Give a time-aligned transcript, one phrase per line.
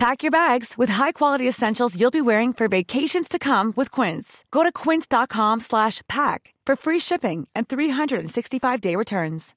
[0.00, 4.46] Pack your bags with high-quality essentials you'll be wearing for vacations to come with Quince.
[4.50, 9.54] Go to quince.com slash pack for free shipping and 365-day returns.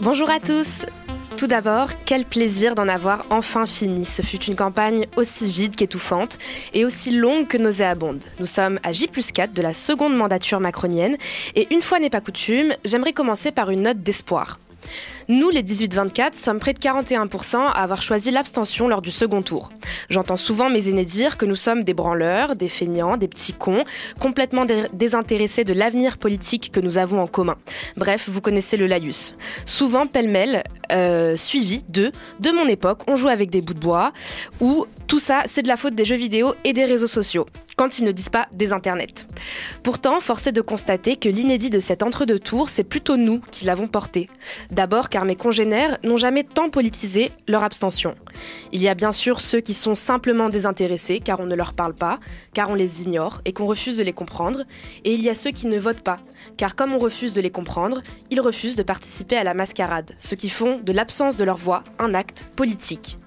[0.00, 0.84] Bonjour à tous
[1.36, 4.04] Tout d'abord, quel plaisir d'en avoir enfin fini.
[4.04, 6.38] Ce fut une campagne aussi vide qu'étouffante
[6.74, 8.24] et aussi longue que nauséabonde.
[8.40, 11.16] Nous sommes à J 4 de la seconde mandature macronienne
[11.54, 14.58] et une fois n'est pas coutume, j'aimerais commencer par une note d'espoir.
[15.28, 19.70] Nous, les 18-24, sommes près de 41% à avoir choisi l'abstention lors du second tour.
[20.08, 23.84] J'entends souvent mes aînés dire que nous sommes des branleurs, des feignants, des petits cons,
[24.20, 27.56] complètement désintéressés de l'avenir politique que nous avons en commun.
[27.96, 29.34] Bref, vous connaissez le laïus.
[29.64, 34.12] Souvent pêle-mêle, euh, suivi de de mon époque, on joue avec des bouts de bois,
[34.60, 38.00] ou tout ça, c'est de la faute des jeux vidéo et des réseaux sociaux, quand
[38.00, 39.28] ils ne disent pas des internets.
[39.84, 43.66] Pourtant, force est de constater que l'inédit de cet entre-deux tours, c'est plutôt nous qui
[43.66, 44.28] l'avons porté.
[44.72, 48.16] D'abord car mes congénères n'ont jamais tant politisé leur abstention.
[48.72, 51.94] Il y a bien sûr ceux qui sont simplement désintéressés car on ne leur parle
[51.94, 52.18] pas,
[52.52, 54.64] car on les ignore et qu'on refuse de les comprendre,
[55.04, 56.18] et il y a ceux qui ne votent pas,
[56.56, 60.34] car comme on refuse de les comprendre, ils refusent de participer à la mascarade, ce
[60.34, 63.18] qui font de l'absence de leur voix un acte politique.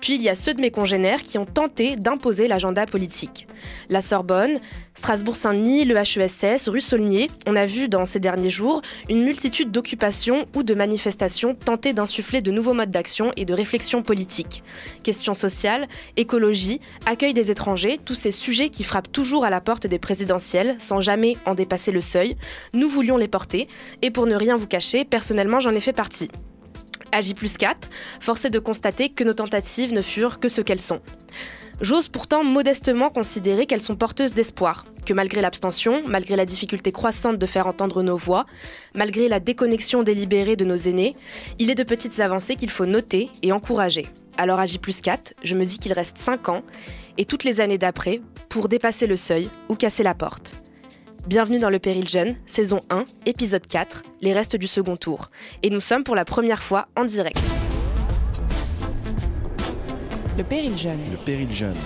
[0.00, 3.46] Puis il y a ceux de mes congénères qui ont tenté d'imposer l'agenda politique.
[3.88, 4.60] La Sorbonne,
[4.94, 10.46] Strasbourg-Saint-Denis, le HESS, rue Saulnier, on a vu dans ces derniers jours une multitude d'occupations
[10.54, 14.62] ou de manifestations tenter d'insuffler de nouveaux modes d'action et de réflexion politique.
[15.02, 19.86] Questions sociales, écologie, accueil des étrangers, tous ces sujets qui frappent toujours à la porte
[19.86, 22.36] des présidentielles sans jamais en dépasser le seuil,
[22.72, 23.68] nous voulions les porter
[24.02, 26.30] et pour ne rien vous cacher, personnellement j'en ai fait partie.
[27.12, 27.88] À J 4,
[28.20, 31.00] force est de constater que nos tentatives ne furent que ce qu'elles sont.
[31.80, 37.38] J'ose pourtant modestement considérer qu'elles sont porteuses d'espoir, que malgré l'abstention, malgré la difficulté croissante
[37.38, 38.46] de faire entendre nos voix,
[38.94, 41.16] malgré la déconnexion délibérée de nos aînés,
[41.58, 44.06] il est de petites avancées qu'il faut noter et encourager.
[44.36, 46.62] Alors à J 4, je me dis qu'il reste 5 ans,
[47.18, 50.54] et toutes les années d'après, pour dépasser le seuil ou casser la porte.
[51.26, 55.30] Bienvenue dans Le Péril Jeune, saison 1, épisode 4, les restes du second tour.
[55.62, 57.38] Et nous sommes pour la première fois en direct.
[60.36, 60.98] Le Péril Jeune.
[61.10, 61.76] Le Péril Jeune.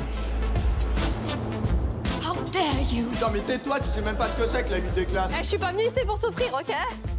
[2.23, 2.63] How dare
[2.93, 3.05] you?
[3.11, 5.31] Putain mais tais-toi, tu sais même pas ce que c'est que la lutte des classes
[5.39, 6.75] Eh, Je suis pas venue ici pour souffrir, ok?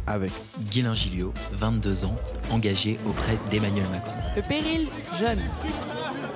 [0.06, 0.32] Avec
[0.70, 2.16] Guilain Gilliot, 22 ans,
[2.50, 4.14] engagé auprès d'Emmanuel Macron.
[4.34, 4.86] Le Péril
[5.20, 5.40] Jeune.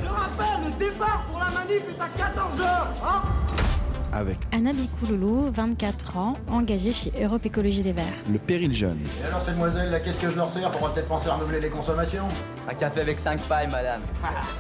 [0.02, 3.22] Je rappelle, le départ pour la manif est à 14h hein?
[4.12, 8.04] Avec Anna Bikouloulou, 24 ans, engagée chez Europe Écologie des Verts.
[8.30, 8.98] le Péril Jeune.
[9.22, 11.60] Et alors, ces demoiselles, là, qu'est-ce que je leur sers Faudra peut-être penser à renouveler
[11.60, 12.24] les consommations?
[12.68, 14.00] Un café avec 5 pailles, madame.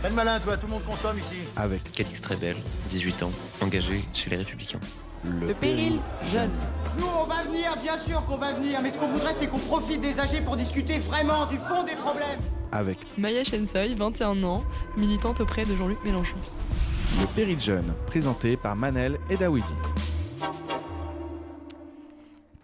[0.00, 1.36] Fais le malin, toi, tout le monde consomme ici.
[1.56, 2.56] Avec Calix Trébel,
[2.90, 4.80] 18 ans, engagé chez les Républicains.
[5.24, 5.98] le, Le Péril
[6.32, 6.50] Jeune.
[6.98, 9.58] Nous on va venir, bien sûr qu'on va venir, mais ce qu'on voudrait c'est qu'on
[9.58, 12.40] profite des âgés pour discuter vraiment du fond des problèmes
[12.72, 14.64] Avec Maya Shensoy, 21 ans,
[14.96, 16.36] militante auprès de Jean-Luc Mélenchon.
[17.18, 19.72] Le Péril Jeune, présenté par Manel et Dawidi.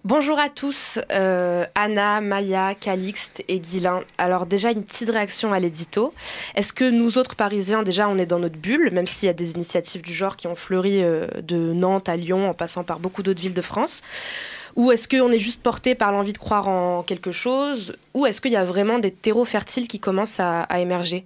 [0.05, 4.03] Bonjour à tous, euh, Anna, Maya, Calixte et Guilin.
[4.19, 6.15] Alors déjà une petite réaction à l'édito.
[6.55, 9.35] Est-ce que nous autres Parisiens, déjà on est dans notre bulle, même s'il y a
[9.35, 13.01] des initiatives du genre qui ont fleuri euh, de Nantes à Lyon en passant par
[13.01, 14.03] beaucoup d'autres villes de France?
[14.77, 17.97] Ou est-ce qu'on est juste porté par l'envie de croire en quelque chose?
[18.15, 21.25] Ou est-ce qu'il y a vraiment des terreaux fertiles qui commencent à, à émerger?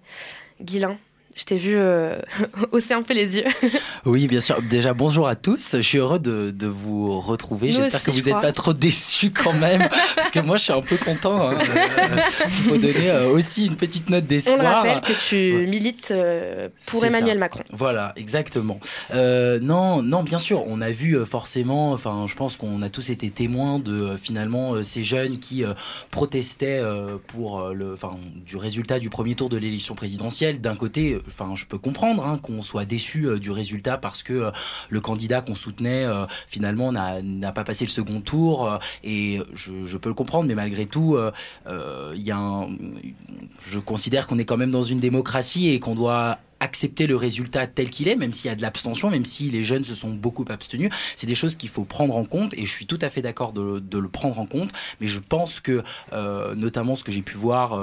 [0.63, 0.97] Guilin
[1.41, 2.19] je t'ai vu euh,
[2.73, 3.45] hausser un peu les yeux.
[4.07, 4.63] Oui, bien sûr.
[4.63, 5.77] Déjà, bonjour à tous.
[5.77, 7.71] Je suis heureux de, de vous retrouver.
[7.71, 9.87] J'espère que vous n'êtes pas trop déçus quand même,
[10.17, 11.51] parce que moi, je suis un peu content.
[11.51, 11.55] hein.
[11.61, 14.59] Euh, Il faut donner euh, aussi une petite note On d'espoir.
[14.59, 17.41] le rappelle que tu milites euh, pour Emmanuel ça.
[17.41, 17.61] Macron.
[17.73, 18.81] Voilà, exactement.
[19.15, 21.93] Euh, non, non, bien sûr, on a vu forcément.
[21.93, 25.65] Enfin, je pense qu'on a tous été témoins de finalement ces jeunes qui
[26.11, 26.83] protestaient
[27.29, 28.17] pour le, enfin,
[28.47, 30.61] du résultat du premier tour de l'élection présidentielle.
[30.61, 34.33] D'un côté, enfin, je peux comprendre hein, qu'on soit déçu euh, du résultat parce que
[34.33, 34.51] euh,
[34.89, 40.09] le candidat qu'on soutenait euh, finalement n'a pas passé le second tour et je, peux
[40.09, 41.19] le comprendre, mais malgré tout,
[41.67, 42.59] je
[43.79, 47.91] considère qu'on est quand même dans une démocratie et qu'on doit accepter le résultat tel
[47.91, 50.45] qu'il est, même s'il y a de l'abstention, même si les jeunes se sont beaucoup
[50.49, 50.91] abstenus.
[51.17, 53.53] C'est des choses qu'il faut prendre en compte et je suis tout à fait d'accord
[53.53, 54.71] de, le prendre en compte.
[55.01, 55.83] Mais je pense que,
[56.55, 57.75] notamment ce que j'ai pu voir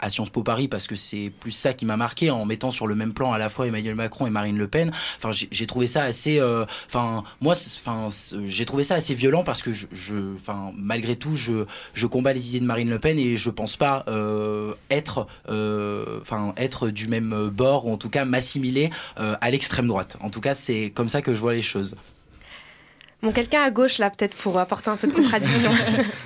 [0.00, 2.86] à Sciences Po Paris parce que c'est plus ça qui m'a marqué en mettant sur
[2.86, 4.90] le même plan à la fois Emmanuel Macron et Marine Le Pen.
[5.18, 6.38] Enfin, j'ai trouvé ça assez.
[6.38, 8.08] euh, Enfin, moi, enfin,
[8.44, 12.50] j'ai trouvé ça assez violent parce que je, enfin, malgré tout, je, je combats les
[12.50, 17.08] idées de Marine Le Pen et je pense pas euh, être, euh, enfin, être du
[17.08, 20.16] même bord ou en tout cas m'assimiler à l'extrême droite.
[20.20, 21.96] En tout cas, c'est comme ça que je vois les choses.
[23.22, 25.70] Bon, quelqu'un à gauche, là, peut-être, pour apporter un peu de contradiction.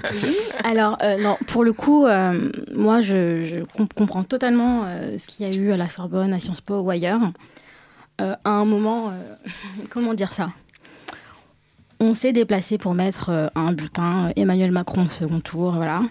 [0.64, 5.26] Alors, euh, non, pour le coup, euh, moi, je, je com- comprends totalement euh, ce
[5.26, 7.20] qu'il y a eu à la Sorbonne, à Sciences Po ou ailleurs.
[8.20, 9.12] Euh, à un moment, euh,
[9.91, 10.50] comment dire ça?
[12.00, 16.02] On s'est déplacé pour mettre euh, un bulletin Emmanuel Macron second tour, voilà.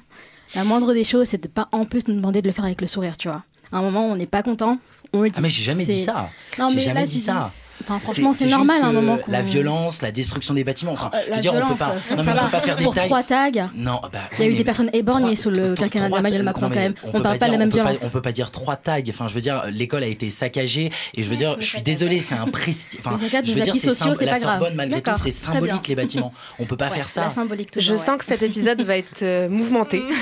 [0.56, 2.81] La moindre des choses, c'est de pas en plus nous demander de le faire avec
[2.81, 3.44] le sourire, tu vois.
[3.71, 4.77] À un moment, on n'est pas content,
[5.13, 5.36] on le dit.
[5.38, 6.29] Ah mais j'ai jamais dit ça.
[6.59, 7.51] Non, j'ai mais jamais là, dit tu dis- ça.
[7.83, 10.94] Enfin, franchement, c'est juste normal à un moment La violence, la destruction des bâtiments.
[10.94, 11.85] Enfin, Euh, je la veux dire, on peut pas.
[12.01, 13.06] ça, non, ça mais on peut pas faire des Pour tags.
[13.06, 16.44] trois tags, Non, bah, il y a eu des personnes éborgnées sous le quinquennat d'Emmanuel
[16.44, 16.94] Macron non, quand même.
[17.03, 18.00] on ne parle pas de la même violence.
[18.03, 19.00] on peut pas dire trois tags.
[19.09, 22.21] Enfin, je veux dire, l'école a été saccagée et je veux dire, je suis désolé,
[22.21, 23.00] c'est un prestige.
[23.00, 24.36] Enfin, je veux dire, c'est la.
[24.36, 26.33] Sorbonne, malgré tout, c'est symbolique les bâtiments.
[26.59, 27.29] On peut pas faire ça.
[27.77, 30.03] Je sens que cet épisode va être euh, mouvementé.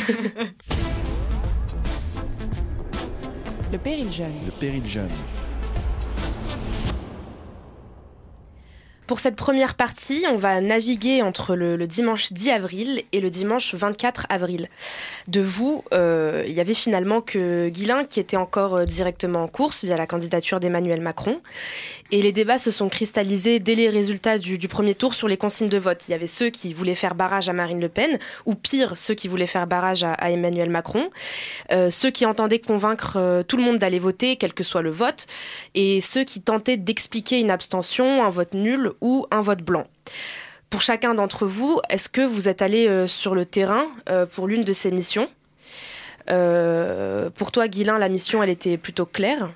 [3.71, 4.33] Le péril jeune.
[4.45, 5.07] Le péril jeune.
[9.11, 13.75] Pour cette première partie, on va naviguer entre le, dimanche 10 avril et le dimanche
[13.75, 14.69] 24 avril.
[15.27, 19.49] De vous, euh, il y avait finalement que Guilain qui était encore euh, directement en
[19.49, 21.41] course via la candidature d'Emmanuel Macron.
[22.13, 25.69] Et les débats se sont cristallisés dès les résultats du, premier tour sur les consignes
[25.69, 26.03] de vote.
[26.07, 29.13] Il y avait ceux qui voulaient faire barrage à Marine Le Pen, ou pire, ceux
[29.13, 31.09] qui voulaient faire barrage à, Emmanuel Macron,
[31.71, 34.89] Euh, ceux qui entendaient convaincre euh, tout le monde d'aller voter, quel que soit le
[34.89, 35.25] vote,
[35.73, 39.87] et ceux qui tentaient d'expliquer une abstention, un vote nul ou un vote blanc.
[40.69, 43.87] Pour chacun d'entre vous, est-ce que vous êtes allé euh, sur le terrain
[44.33, 45.29] pour l'une de ces missions?
[46.27, 49.51] Pour toi, Guilain, la mission, elle était plutôt claire?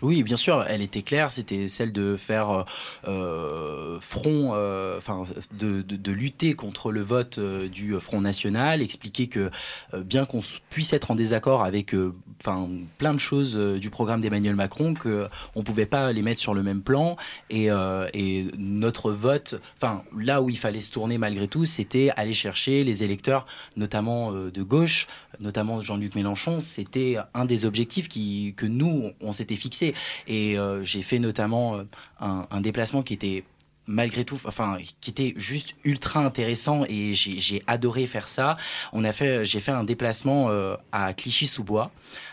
[0.00, 2.62] Oui, bien sûr, elle était claire, c'était celle de faire euh,
[3.08, 5.24] euh, front, euh, enfin,
[5.58, 9.50] de, de- de lutter contre le vote euh, du Front National, expliquer que
[9.96, 10.38] bien qu'on
[10.70, 11.96] puisse être en désaccord avec
[12.40, 12.68] enfin,
[12.98, 16.62] plein de choses du programme d'Emmanuel Macron, que on pouvait pas les mettre sur le
[16.62, 17.16] même plan
[17.50, 17.68] et,
[18.14, 22.84] et notre vote, enfin, là où il fallait se tourner malgré tout, c'était aller chercher
[22.84, 23.46] les électeurs,
[23.76, 25.06] notamment de gauche,
[25.40, 29.94] notamment Jean-Luc Mélenchon, c'était un des objectifs que nous, on s'était fixé.
[30.26, 31.84] Et euh, j'ai fait notamment euh,
[32.20, 33.44] un, déplacement qui était
[33.86, 38.56] malgré tout, enfin, qui était juste ultra intéressant et j'ai adoré faire ça.
[38.92, 41.90] On a fait, j'ai fait un déplacement euh, à Clichy-sous-Bois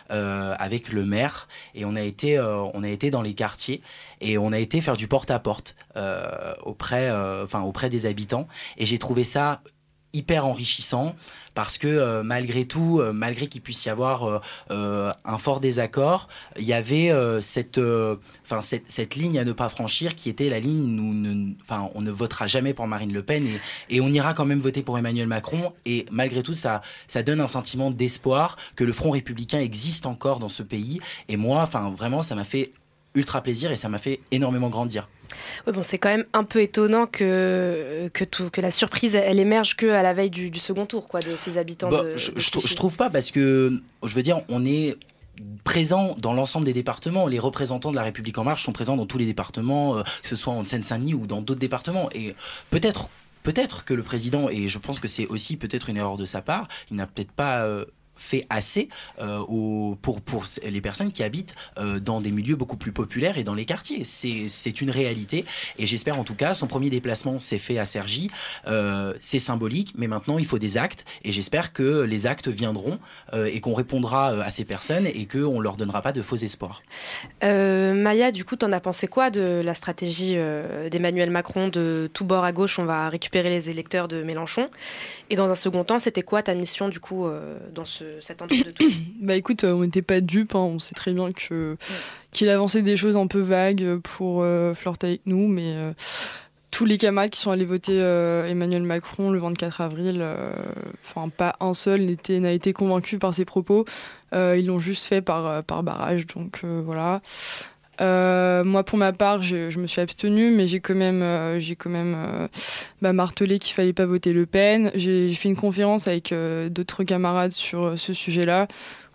[0.09, 3.81] avec le maire et on a été, on a été dans les quartiers
[4.21, 8.47] et on a été faire du porte-à-porte euh, auprès, euh, enfin, auprès des habitants
[8.77, 9.61] et j'ai trouvé ça
[10.15, 11.15] hyper enrichissant
[11.55, 16.27] parce que euh, malgré tout, euh, malgré qu'il puisse y avoir euh, un fort désaccord,
[16.57, 17.79] il y avait cette,
[18.59, 21.55] cette, cette ligne à ne pas franchir qui était la ligne où
[21.95, 23.59] on ne votera jamais pour Marine Le Pen et,
[23.89, 27.39] et on ira quand même voter pour Emmanuel Macron et malgré tout ça, ça donne
[27.39, 31.93] un sentiment d'espoir que le Front républicain existe encore dans ce pays et moi, enfin
[31.95, 32.73] vraiment, ça m'a fait
[33.15, 35.09] ultra plaisir et ça m'a fait énormément grandir.
[35.65, 39.39] Ouais, bon, c'est quand même un peu étonnant que, que, tout, que la surprise, elle
[39.39, 42.17] émerge que à la veille du, du second tour, quoi, de ces habitants Bah, de,
[42.17, 44.97] je, de je je trouve pas parce que je veux dire on est
[45.63, 47.27] présent dans l'ensemble des départements.
[47.27, 50.29] Les représentants de la République en marche sont présents dans tous les départements, euh, que
[50.29, 52.09] ce soit en Seine-Saint-Denis ou dans d'autres départements.
[52.13, 52.35] Et
[52.69, 53.09] peut-être,
[53.43, 56.41] peut-être que le président, et je pense que c'est aussi peut-être une erreur de sa
[56.41, 58.87] part, il n'a peut-être pas euh, fait assez
[59.19, 59.43] euh,
[60.01, 60.21] pour,
[60.63, 64.03] les personnes qui habitent euh, dans des milieux beaucoup plus populaires et dans les quartiers.
[64.03, 65.45] C'est une réalité
[65.77, 68.29] et j'espère en tout cas, son premier déplacement s'est fait à Cergy,
[68.67, 72.99] Euh, c'est symbolique, mais maintenant il faut des actes et j'espère que les actes viendront
[73.33, 76.81] euh, et qu'on répondra à ces personnes et qu'on leur donnera pas de faux espoirs.
[77.41, 80.35] Maya, du coup, t'en as pensé quoi de la stratégie
[80.91, 84.69] d'Emmanuel Macron de tout bord à gauche, on va récupérer les électeurs de Mélenchon?
[85.29, 87.27] Et dans un second temps, c'était quoi ta mission, du coup,
[87.73, 88.87] dans ce, cet entre-deux-tours
[89.21, 91.77] Bah écoute, euh, on n'était pas dupes, hein, on sait très bien que
[92.31, 95.93] qu'il avançait des choses un peu vagues pour euh, flirter avec nous, mais euh,
[96.69, 100.51] tous les camarades qui sont allés voter euh, Emmanuel Macron le 24 avril, euh,
[101.07, 103.85] enfin pas un seul n'a été convaincu par ses propos,
[104.33, 107.21] Euh, ils l'ont juste fait par, euh, par barrage, donc euh, voilà.
[108.01, 112.47] Euh, moi, pour ma part, je, me suis abstenue, mais j'ai quand même, euh, euh,
[113.01, 114.91] bah, martelé qu'il fallait pas voter Le Pen.
[114.95, 116.33] J'ai fait une conférence avec
[116.69, 118.67] d'autres camarades sur ce sujet-là,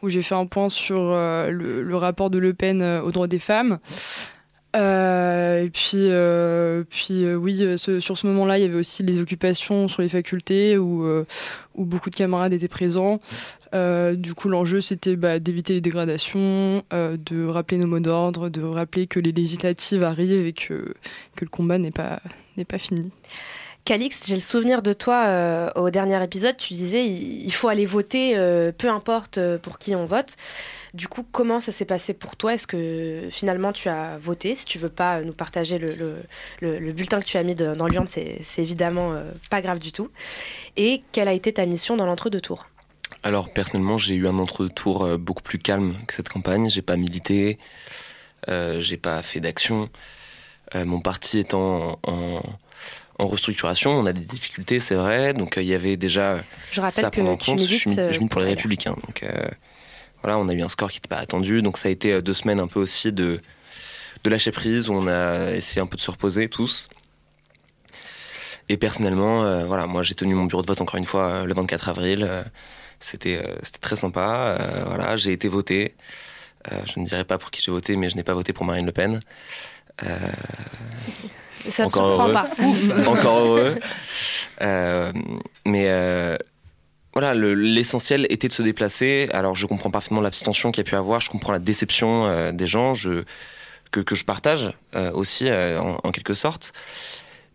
[0.02, 3.78] où j'ai fait un point sur le, rapport de Le Pen aux droits des femmes.
[4.74, 6.08] Et puis,
[7.34, 11.06] oui, sur ce moment-là, il y avait aussi les occupations sur les facultés où
[11.76, 13.20] beaucoup de camarades étaient présents.
[13.72, 18.48] Euh, du coup, l'enjeu, c'était bah, d'éviter les dégradations, euh, de rappeler nos mots d'ordre,
[18.48, 20.94] de rappeler que les législatives arrivent et que,
[21.40, 22.20] le combat n'est pas,
[22.56, 23.10] n'est pas fini.
[23.84, 27.86] Calix, j'ai le souvenir de toi euh, au dernier épisode, tu disais il faut aller
[27.86, 28.34] voter,
[28.76, 30.36] peu importe pour qui on vote.
[30.92, 32.54] Du coup, comment ça s'est passé pour toi?
[32.54, 34.54] Est-ce que finalement tu as voté?
[34.54, 36.16] Si tu veux pas nous partager le, le-
[36.60, 39.14] le- le bulletin que tu as mis de- dans l'urne, c'est c'est évidemment
[39.48, 40.10] pas grave du tout.
[40.76, 42.66] Et quelle a été ta mission dans l'entre-deux tours
[43.22, 46.70] Alors personnellement, j'ai eu un entre-tour euh, beaucoup plus calme que cette campagne.
[46.70, 47.58] J'ai pas milité,
[48.48, 49.90] euh, j'ai pas fait d'action.
[50.74, 52.42] Euh, mon parti étant en, en-
[53.18, 55.34] en restructuration, on a des difficultés, c'est vrai.
[55.34, 57.60] Donc euh, il y avait déjà Je rappelle ça que prendre en compte.
[57.60, 58.96] je, milites, je milite pour les Républicains.
[59.06, 59.24] Donc
[60.22, 61.60] voilà, on a eu un score qui n'était pas attendu.
[61.60, 63.40] Donc ça a été deux semaines un peu aussi de
[64.22, 66.88] de lâcher prise où on a essayé un peu de se reposer tous.
[68.70, 71.88] Et personnellement, voilà, moi j'ai tenu mon bureau de vote encore une fois le 24
[71.88, 72.44] avril.
[73.02, 74.56] Euh, c'était très sympa.
[74.60, 75.94] Euh, voilà, j'ai été voté.
[76.70, 78.64] Euh, je ne dirais pas pour qui j'ai voté, mais je n'ai pas voté pour
[78.66, 79.20] Marine Le Pen.
[81.68, 82.32] Ça ne encore surprend heureux.
[82.32, 82.50] pas.
[82.62, 83.08] Ouf.
[83.08, 83.78] encore heureux.
[84.62, 85.12] Euh,
[85.66, 86.36] mais euh,
[87.12, 89.28] voilà, le- l'essentiel était de se déplacer.
[89.32, 91.20] Alors je comprends parfaitement l'abstention qu'il y a pu avoir.
[91.20, 92.94] Je comprends la déception euh, des gens.
[92.94, 93.24] Je,
[93.90, 94.70] que, que je partage
[95.14, 96.72] aussi en, en quelque sorte.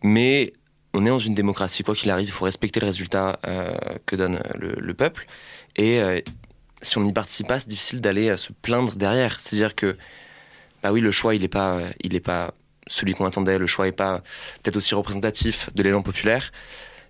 [0.04, 0.52] Mais
[0.96, 3.74] on est dans une démocratie, quoi qu'il arrive, il faut respecter le résultat euh,
[4.06, 5.28] que donne le, le peuple.
[5.76, 6.20] Et euh,
[6.82, 9.40] si on n'y participe pas, c'est difficile d'aller euh, se plaindre derrière.
[9.40, 9.98] C'est-à-dire que,
[10.82, 12.54] bah oui, le choix, il n'est pas, il pas
[12.88, 13.58] celui qu'on attendait.
[13.58, 14.22] Le choix n'est pas
[14.64, 16.52] peut-être aussi représentatif de l'élan populaire.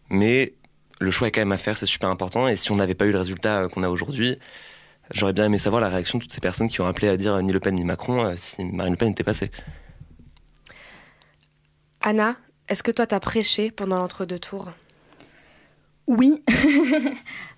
[0.10, 0.54] Mais
[1.00, 2.48] le choix est quand même à faire, c'est super important.
[2.48, 4.40] Et si on n'avait pas eu le résultat qu'on a aujourd'hui,
[5.12, 7.40] j'aurais bien aimé savoir la réaction de toutes ces personnes qui ont appelé à dire
[7.44, 9.52] ni Le Pen ni Macron si Marine Le Pen était passée.
[12.02, 12.36] Anna,
[12.68, 14.72] est-ce que toi t'as prêché pendant l'entre-deux tours
[16.08, 16.42] Oui.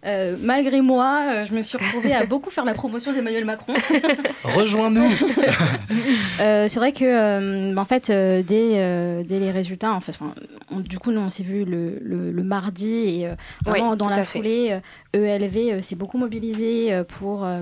[0.05, 3.73] Euh, malgré moi, euh, je me suis retrouvée à beaucoup faire la promotion d'Emmanuel Macron.
[4.43, 5.03] Rejoins-nous
[6.39, 9.99] Euh, c'est vrai que, euh, bah, en fait, euh, dès, euh, dès les résultats, en
[9.99, 10.33] fait, enfin,
[10.71, 13.33] on- du coup, nous, on s'est vu le, le- le mardi et euh,
[13.65, 14.79] vraiment Oui, dans la foulée,
[15.15, 17.61] euh, ELV euh, s'est beaucoup mobilisé euh, pour, euh,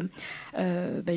[0.60, 1.14] euh, bah,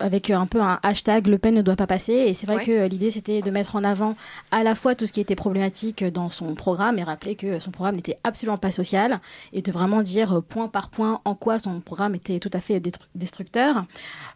[0.00, 2.14] avec un peu un hashtag Le Pen ne doit pas passer.
[2.14, 2.64] Et c'est vrai Ouais.
[2.64, 4.16] que l'idée, c'était de mettre en avant
[4.50, 7.70] à la fois tout ce qui était problématique dans son programme et rappeler que son
[7.70, 9.11] programme n'était absolument pas social
[9.52, 12.60] et de vraiment dire euh, point par point en quoi son programme était tout à
[12.60, 12.82] fait
[13.14, 13.84] destructeur.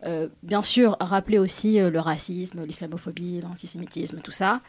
[0.04, 4.60] Euh, bien sûr, rappeler aussi euh, le racisme, l'islamophobie, l'antisémitisme, tout ça.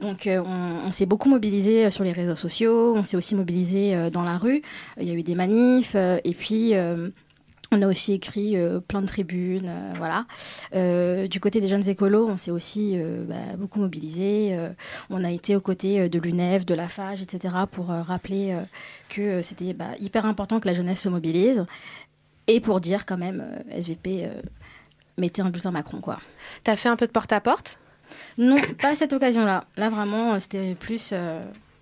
[0.00, 4.22] Donc, on, on s'est beaucoup mobilisé sur les réseaux sociaux, on s'est aussi mobilisé dans
[4.22, 4.62] la rue.
[4.98, 6.72] Il y a eu des manifs, et puis.
[7.76, 10.26] On a aussi écrit euh, plein de tribunes, euh, voilà.
[10.74, 14.58] Euh, du côté des jeunes écolos, on s'est aussi bah, beaucoup mobilisé.
[15.10, 18.58] on a été aux côtés de l'UNEF, de la FAGE, etc., pour rappeler
[19.08, 21.66] que c'était bah, hyper important que la jeunesse se mobilise
[22.46, 24.28] et pour dire quand même, SVP,
[25.18, 26.18] mettez un bulletin Macron, quoi.
[26.64, 27.78] T'as fait un peu de porte-à-porte
[28.38, 29.64] Non, pas à cette occasion-là.
[29.76, 31.12] Là, vraiment, c'était plus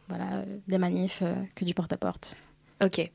[0.09, 1.23] voilà, des manifs
[1.55, 2.37] que du porte-à-porte.
[2.83, 3.11] Ok.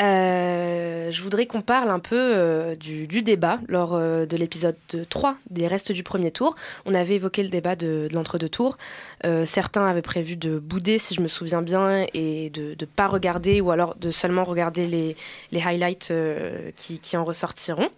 [0.00, 4.76] Euh, je voudrais qu'on parle un peu euh, du, du débat lors euh, de l'épisode
[5.08, 6.56] 3 des restes du premier tour.
[6.84, 8.76] On avait évoqué le débat de, de l'entre-deux tours.
[9.24, 13.06] Euh, certains avaient prévu de bouder, si je me souviens bien, et de ne pas
[13.06, 15.16] regarder, ou alors de seulement regarder les,
[15.52, 17.88] les highlights euh, qui, qui en ressortiront.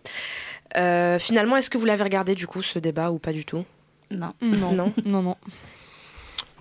[0.77, 3.65] Euh, finalement, est-ce que vous l'avez regardé du coup ce débat ou pas du tout?
[4.11, 4.35] Non.
[4.43, 4.93] Non, Non?
[5.07, 5.37] non, non.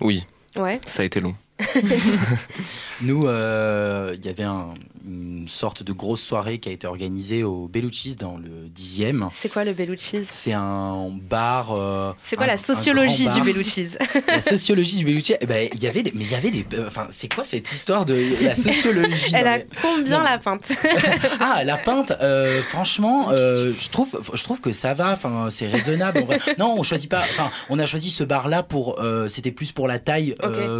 [0.00, 0.80] Oui, Ouais.
[0.86, 1.34] ça a été long.
[3.02, 4.74] Nous, euh, il y avait un-
[5.48, 9.28] sorte de grosse soirée qui a été organisée au Bellucci's dans le 10e.
[9.34, 10.26] C'est quoi le Bellucci's?
[10.30, 11.72] C'est un bar.
[11.72, 13.42] euh, C'est quoi un- la sociologie du.
[13.42, 13.98] Bellucci's?
[14.28, 16.66] La sociologie du eh ben, il y avait des, mais il y avait des.
[16.74, 19.32] euh, Enfin, c'est quoi cette histoire de la sociologie?
[19.34, 20.24] Elle a combien non.
[20.24, 20.68] la pinte?
[21.40, 25.12] Ah, la pinte, euh, franchement, je trouve, je trouve que ça va.
[25.12, 26.18] Enfin, c'est raisonnable.
[26.20, 26.38] en vrai.
[26.58, 27.22] Non, on choisit pas.
[27.32, 28.98] Enfin, on a choisi ce bar-là pour.
[29.28, 30.34] C'était plus pour la taille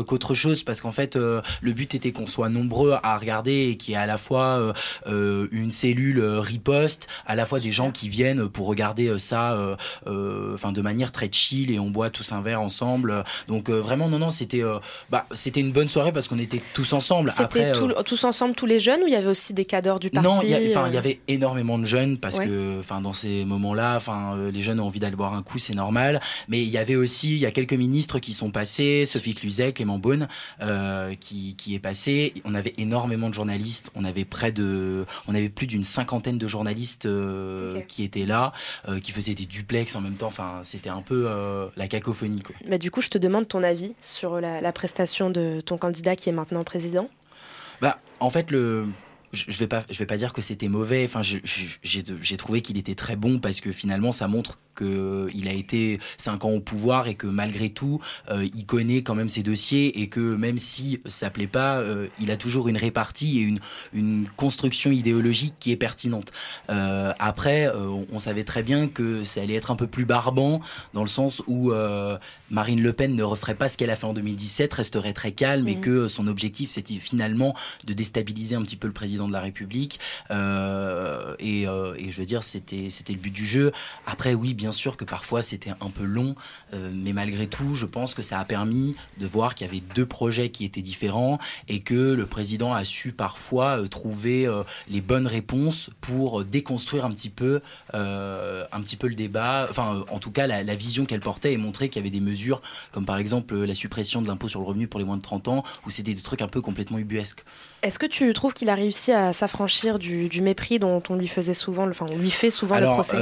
[0.07, 3.93] qu'autre chose, parce qu'en fait, le but était qu'on soit nombreux à regarder et qu'il
[3.93, 4.73] y ait à la fois euh,
[5.07, 9.77] euh, une cellule euh, riposte, à la fois des gens qui viennent pour regarder ça,
[10.07, 13.25] enfin, de manière très chill et on boit tous un verre ensemble.
[13.49, 14.63] Donc vraiment, non, non, c'était,
[15.11, 17.33] bah, c'était une bonne soirée parce qu'on était tous ensemble.
[17.33, 20.29] C'était tous ensemble, tous les jeunes, ou il y avait aussi des cadors du parti
[20.29, 22.47] non, il y, avait énormément de jeunes parce Ouais.
[22.47, 25.75] que, enfin, dans ces moments-là, enfin, les jeunes ont envie d'aller boire un coup, c'est
[25.75, 26.21] normal.
[26.49, 29.73] Mais il y avait aussi, il y a quelques ministres qui sont passés, Sophie Cluzet,
[29.73, 30.29] Clément Beaune,
[30.61, 32.35] euh, qui, qui est passé.
[32.45, 33.91] On avait énormément de journalistes.
[33.95, 38.53] On avait près de, on avait plus d'une cinquantaine de journalistes euh, qui étaient là,
[38.89, 40.29] euh, qui faisaient des duplex en même temps.
[40.29, 42.43] Enfin, c'était un peu euh, la cacophonie.
[42.43, 42.55] Quoi.
[42.69, 46.17] Bah, du coup, je te demande ton avis sur la, la prestation de ton candidat
[46.17, 47.09] qui est maintenant président.
[47.81, 48.87] Bah, en fait, le.
[49.33, 51.05] je vais pas, je vais pas dire que c'était mauvais.
[51.05, 55.99] Enfin, j'ai trouvé qu'il était très bon parce que finalement, ça montre qu'il a été
[56.19, 60.01] cinq ans au pouvoir et que malgré tout, euh, il connaît quand même ses dossiers
[60.01, 63.59] et que même si ça plaît pas, euh, il a toujours une répartie et une,
[63.93, 66.33] une construction idéologique qui est pertinente.
[66.71, 67.71] Euh, après,
[68.13, 70.61] on, savait très bien que ça allait être un peu plus barbant
[70.95, 71.73] dans le sens où
[72.51, 75.69] Marine Le Pen ne referait pas ce qu'elle a fait en 2017, resterait très calme
[75.69, 75.81] et mmh.
[75.81, 77.55] que son objectif c'était finalement
[77.87, 80.01] de déstabiliser un petit peu le président de la République.
[80.31, 83.71] Et, et, je veux dire, c'était c'était le but du jeu.
[84.07, 86.35] Après, oui, bien bien sûr que parfois c'était un peu long,
[86.75, 89.79] euh, mais malgré tout, je pense que ça a permis de voir qu'il y avait
[89.95, 94.65] deux projets qui étaient différents et que le président a su parfois euh, trouver euh,
[94.89, 97.61] les bonnes réponses pour déconstruire un petit peu,
[97.93, 101.89] un petit peu le débat, enfin en tout cas la, vision qu'elle portait et montrer
[101.89, 104.89] qu'il y avait des mesures comme par exemple la suppression de l'impôt sur le revenu
[104.89, 107.45] pour les moins de 30 ans, où c'était des trucs un peu complètement ubuesques.
[107.83, 111.55] Est-ce que tu trouves qu'il a réussi à s'affranchir du, mépris dont on lui faisait
[111.55, 113.17] souvent, enfin on lui fait souvent le procès?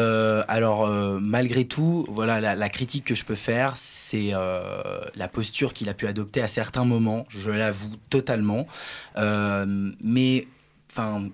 [0.49, 0.89] Alors
[1.35, 5.95] malgré tout, voilà, la, critique que je peux faire, c'est euh, la posture qu'il a
[5.95, 8.69] pu adopter à certains moments, je l'avoue totalement.
[9.17, 10.47] Euh, mais,
[10.93, 11.31] enfin,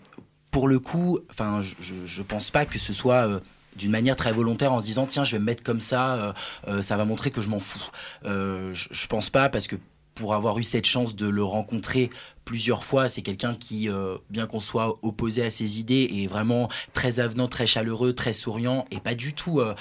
[0.51, 1.75] pour le coup, enfin, je,
[2.07, 3.41] je, pense pas que ce soit euh,
[3.77, 6.35] d'une manière très volontaire en se disant tiens je vais me mettre comme ça
[6.81, 7.87] ça va montrer que je m'en fous
[8.25, 9.77] je, je pense pas parce que
[10.21, 12.11] pour avoir eu cette chance de le rencontrer
[12.45, 13.09] plusieurs fois.
[13.09, 17.49] C'est quelqu'un qui, euh, bien qu'on soit opposé à ses idées, est vraiment très avenant,
[17.49, 19.75] très chaleureux, très souriant et pas du tout, euh,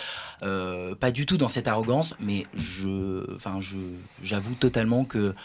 [0.44, 2.16] euh, pas du tout dans cette arrogance.
[2.22, 3.76] Mais je, enfin, je,
[4.24, 5.36] j'avoue totalement que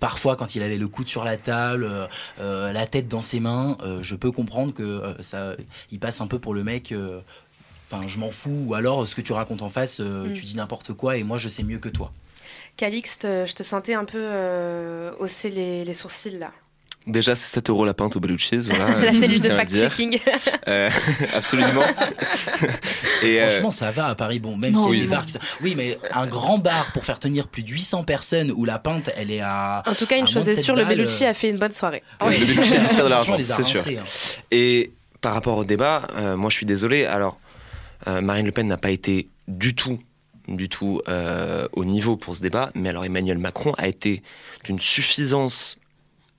[0.00, 2.08] parfois, quand il avait le coude sur la table,
[2.38, 5.54] la tête dans ses mains, je peux comprendre que ça,
[5.90, 6.94] il passe un peu pour le mec.
[7.90, 8.64] Enfin, je m'en fous.
[8.68, 10.32] Ou alors, ce que tu racontes en face, mm.
[10.34, 12.12] tu dis n'importe quoi et moi, je sais mieux que toi.
[12.76, 16.50] Calixte, je te sentais un peu euh, hausser les, sourcils là.
[17.06, 18.68] Déjà, c'est 7 euros la pinte au Belucci's.
[18.68, 20.20] Voilà, la cellule de fact-checking.
[20.68, 20.90] Euh,
[21.34, 21.82] absolument.
[23.22, 24.38] Et euh, Franchement, ça va à Paris.
[24.38, 25.26] Bon, même si les bars.
[25.60, 29.10] Oui, mais un grand bar pour faire tenir plus de 800 personnes où la pinte,
[29.16, 29.82] elle est à.
[29.86, 32.04] En tout cas, une chose est sûre, le Bellucci a fait une bonne soirée.
[32.24, 33.82] Oui, le Bellucci a fait de l'argent, c'est sûr.
[33.88, 34.04] Hein.
[34.52, 37.04] Et par rapport au débat, moi, je suis désolé.
[37.04, 37.40] Alors,
[38.06, 39.98] Marine Le Pen n'a pas été du tout
[40.56, 44.22] du tout euh, au niveau pour ce débat, mais alors Emmanuel Macron a été
[44.64, 45.78] d'une suffisance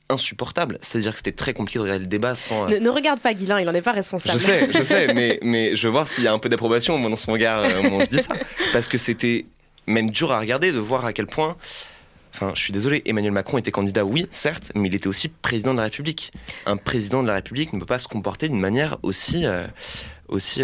[0.10, 0.78] insupportable.
[0.82, 2.72] C'est-à-dire que c'était très compliqué de regarder le débat sans...
[2.72, 4.38] Euh, ne, regarde pas Guilain, il n'en est pas responsable.
[4.38, 7.00] Je sais, je sais, mais, mais je veux voir s'il y a un peu d'approbation
[7.00, 8.36] dans son regard euh, au moment où je dis ça.
[8.74, 9.46] Parce que c'était
[9.88, 11.58] même dur à regarder de voir à quel point...
[12.36, 15.72] Enfin, je suis désolé, Emmanuel Macron était candidat, oui, certes, mais il était aussi président
[15.74, 16.32] de la République.
[16.66, 19.46] Un président de la République ne peut pas se comporter d'une manière aussi...
[20.30, 20.64] aussi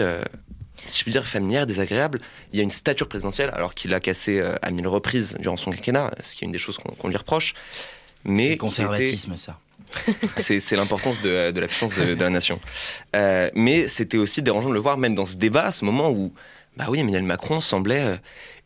[0.87, 2.19] si je puis dire, familière, désagréable.
[2.53, 5.57] Il y a une stature présidentielle, alors qu'il a cassé euh, à mille reprises durant
[5.57, 7.53] son quinquennat, ce qui est une des choses qu'on lui reproche.
[8.23, 9.57] Mais conservatisme, ça.
[10.37, 12.59] c'est l'importance de, la puissance de, la nation.
[13.15, 16.11] Euh, mais c'était aussi dérangeant de le voir, même dans ce débat, à ce moment
[16.11, 16.33] où,
[16.77, 18.17] bah oui, Emmanuel Macron semblait euh,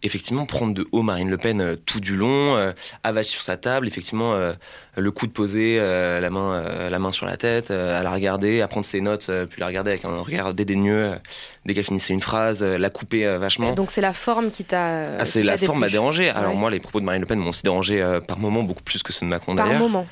[0.03, 3.57] effectivement prendre de haut Marine Le Pen euh, tout du long, euh, avacher sur sa
[3.57, 4.53] table, effectivement euh,
[4.97, 8.67] le coup de poser la main la main sur la tête, à la regarder, à
[8.67, 11.15] prendre ses notes, puis la regarder avec un regard dédaigneux
[11.65, 13.71] dès qu'elle finissait une phrase, la couper vachement.
[13.71, 16.29] donc c'est la forme qui t'a ah, c'est la forme m'a dérangé.
[16.29, 19.01] Alors moi les propos de Marine Le Pen m'ont aussi dérangé par moments beaucoup plus
[19.01, 19.71] que ceux de Macron d'ailleurs.
[19.79, 20.05] Par moment.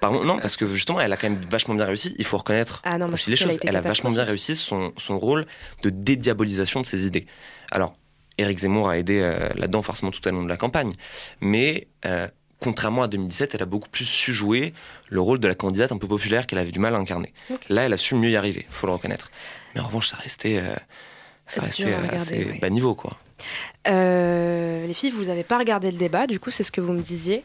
[0.00, 2.82] par non parce que justement elle a quand même vachement bien réussi, il faut reconnaître
[2.84, 5.46] ah non, aussi les choses, elle a vachement bien réussi son son rôle
[5.82, 7.26] de dédiabolisation de ses idées.
[7.72, 7.96] Alors
[8.38, 10.92] Éric Zemmour a aidé euh, là-dedans forcément tout au long de la campagne.
[11.40, 12.28] Mais euh,
[12.60, 14.72] contrairement à 2017, elle a beaucoup plus su jouer
[15.08, 17.32] le rôle de la candidate un peu populaire qu'elle avait du mal à incarner.
[17.68, 19.30] Là, elle a su mieux y arriver, faut le reconnaître.
[19.74, 20.74] Mais en revanche, ça restait, euh,
[21.46, 23.16] ça restait assez bas niveau, quoi.
[23.86, 27.02] les filles, vous n'avez pas regardé le débat, du coup, c'est ce que vous me
[27.02, 27.44] disiez.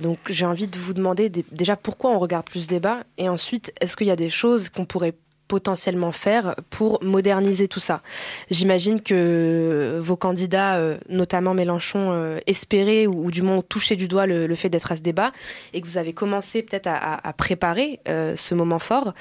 [0.00, 3.00] donc j'ai envie de vous demander déjà pourquoi on regarde plus ce débat?
[3.18, 5.14] Et ensuite est-ce qu'il y a des choses qu'on pourrait
[5.48, 8.02] potentiellement faire pour moderniser tout ça.
[8.50, 14.26] J'imagine que vos candidats, euh, notamment Mélenchon, euh, espéraient ou, du moins touchaient du doigt
[14.26, 15.32] le, fait d'être à ce débat
[15.72, 19.14] et que vous avez commencé peut-être à, préparer euh, ce moment fort.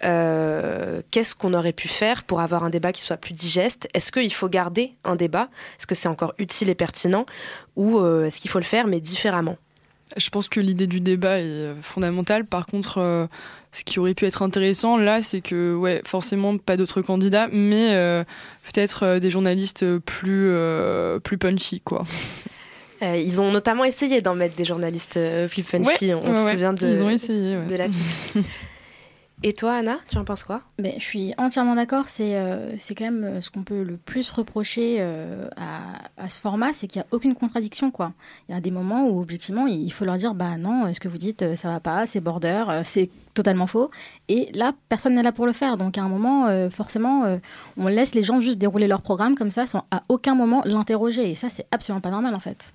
[0.00, 3.88] Qu'est-ce qu'on aurait pu faire pour avoir un débat qui soit plus digeste?
[3.94, 5.48] Est-ce qu'il faut garder un débat?
[5.78, 7.24] Est-ce que c'est encore utile et pertinent?
[7.76, 9.56] Ou est-ce qu'il faut le faire mais différemment?
[10.16, 12.46] Je pense que l'idée du débat est fondamentale.
[12.46, 13.28] Par contre,
[13.72, 17.94] ce qui aurait pu être intéressant là, c'est que, ouais, forcément pas d'autres candidats, mais
[17.94, 18.22] euh,
[18.72, 22.04] peut-être euh, des journalistes plus, euh, plus punchy, quoi.
[23.02, 25.18] ils ont notamment essayé d'en mettre des journalistes
[25.50, 26.14] plus punchy.
[26.14, 27.88] on se souvient de, ils ont essayé, de la
[29.44, 30.62] Et toi, Anna, tu en penses quoi?
[30.78, 32.06] Ben, Je suis entièrement d'accord.
[32.06, 36.40] C'est euh, c'est quand même ce qu'on peut le plus reprocher euh, à, à, ce
[36.40, 37.92] format, c'est qu'il n'y a aucune contradiction.
[38.48, 41.08] Il y a des moments où, objectivement, il faut leur dire bah non, ce que
[41.08, 42.64] vous dites, ça va pas, c'est border.
[42.84, 43.90] C'est totalement faux.
[44.28, 45.76] Et là, personne n'est là pour le faire.
[45.76, 47.38] Donc à un moment, euh, forcément, euh,
[47.76, 51.30] on laisse les gens juste dérouler leur programme comme ça sans à aucun moment l'interroger.
[51.30, 52.72] Et ça, c'est absolument pas normal en fait.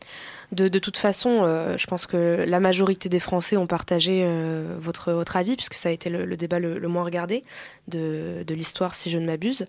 [0.54, 4.26] De, toute façon, euh, je pense que la majorité des Français ont partagé
[4.80, 7.44] votre, votre avis, puisque ça a été le, débat le moins regardé
[7.88, 9.68] de, de l'histoire, si je ne m'abuse.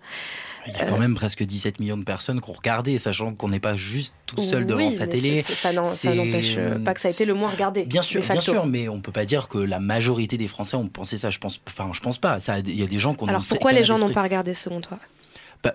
[0.67, 3.49] Il y a quand même presque 17 millions de personnes qui ont regardé, sachant qu'on
[3.49, 5.41] n'est pas juste tout seul devant sa télé.
[5.43, 7.85] Ça n'empêche euh, pas que ça a été le moins regardé.
[7.85, 10.87] Bien sûr, bien sûr, mais on peut pas dire que la majorité des Français ont
[10.87, 11.29] pensé ça.
[11.29, 12.37] Je pense, enfin, je pense pas.
[12.65, 14.81] Il y a des gens qui ont Alors pourquoi les gens n'ont pas regardé selon
[14.81, 14.99] toi?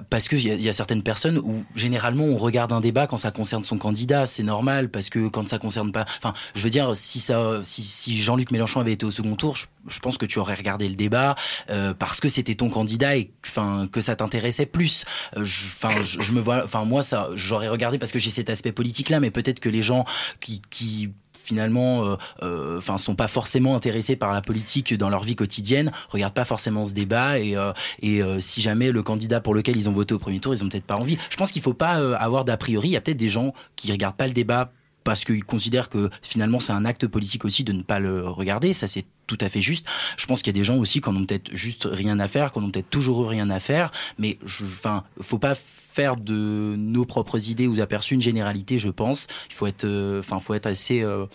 [0.08, 3.30] Parce qu'il y, y a certaines personnes où généralement on regarde un débat quand ça
[3.30, 6.96] concerne son candidat, c'est normal parce que quand ça concerne pas, enfin, je veux dire
[6.96, 10.24] si ça, si, si Jean-Luc Mélenchon avait été au second tour, je, je pense que
[10.24, 11.36] tu aurais regardé le débat
[11.68, 15.04] euh, parce que c'était ton candidat et enfin que ça t'intéressait plus.
[15.36, 18.30] Euh, je- Enfin, je, je me vois, enfin moi ça, j'aurais regardé parce que j'ai
[18.30, 20.06] cet aspect politique là, mais peut-être que les gens
[20.40, 21.10] qui, qui
[21.44, 25.92] finalement euh, euh, enfin sont pas forcément intéressés par la politique dans leur vie quotidienne
[26.08, 29.88] regardent pas forcément ce débat et euh, et si jamais le candidat pour lequel ils
[29.88, 31.18] ont voté au premier tour ils ont peut-être pas envie.
[31.30, 32.88] Je pense qu'il faut pas avoir d'a priori.
[32.88, 34.72] Il y a peut-être des gens qui regardent pas le débat
[35.04, 38.72] parce qu'ils considèrent que finalement c'est un acte politique aussi de ne pas le regarder,
[38.72, 39.86] ça c'est tout à fait juste.
[40.16, 42.28] Je pense qu'il y a des gens aussi qui en ont peut-être juste rien à
[42.28, 45.54] faire, qui en ont peut-être toujours rien à faire, mais enfin, faut pas
[45.94, 49.28] faire de nos propres idées ou d'aperçus une généralité, je pense.
[49.48, 50.22] Il faut être, euh,
[50.64, 51.26] assez euh,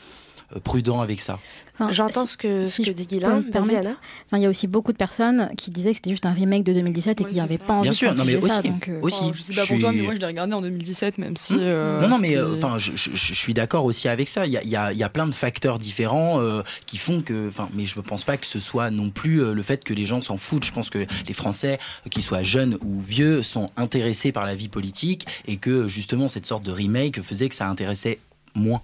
[0.64, 1.40] prudent avec ça.
[1.76, 3.42] Enfin, J'entends ce que, si ce je que dit Guilain.
[3.56, 6.64] Enfin, il y a aussi beaucoup de personnes qui disaient que c'était juste un remake
[6.64, 8.60] de 2017 et qui n'avaient pas envie Bien de sûr, non, mais s'infliger ça.
[8.60, 9.20] aussi- donc, euh, aussi.
[9.24, 11.18] Enfin, je sais pas Je pour toi, suis- mais moi je l'ai regardé en 2017,
[11.20, 11.54] même si.
[11.54, 11.60] Mmh.
[11.62, 14.46] euh, non, non, mais euh, enfin, je, je- je suis d'accord aussi avec ça.
[14.46, 16.98] Il y a, il y a- il y a plein de facteurs différents euh, qui
[16.98, 19.62] font que, enfin, mais je ne pense pas que ce soit non plus euh, le
[19.64, 20.66] fait que les gens s'en foutent.
[20.66, 24.56] Je pense que les Français, euh, qu'ils soient jeunes ou vieux, sont intéressés par la
[24.56, 28.20] vie politique et que justement cette sorte de remake faisait que ça intéressait
[28.56, 28.82] moins.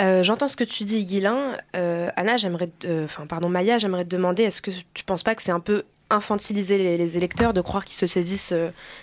[0.00, 1.56] Euh, J'entends ce que tu dis, Guilain.
[1.76, 5.34] Euh, Anna, j'aimerais, euh, enfin, pardon, Maya, j'aimerais te demander, est-ce que tu penses pas
[5.34, 8.52] que c'est un peu infantiliser les, électeurs de croire qu'ils se saisissent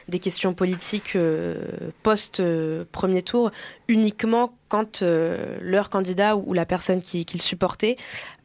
[0.10, 1.18] des questions politiques
[2.04, 3.52] post euh, premier tour
[3.88, 7.96] uniquement quand leur candidat ou, la personne qui- qu'ils supportaient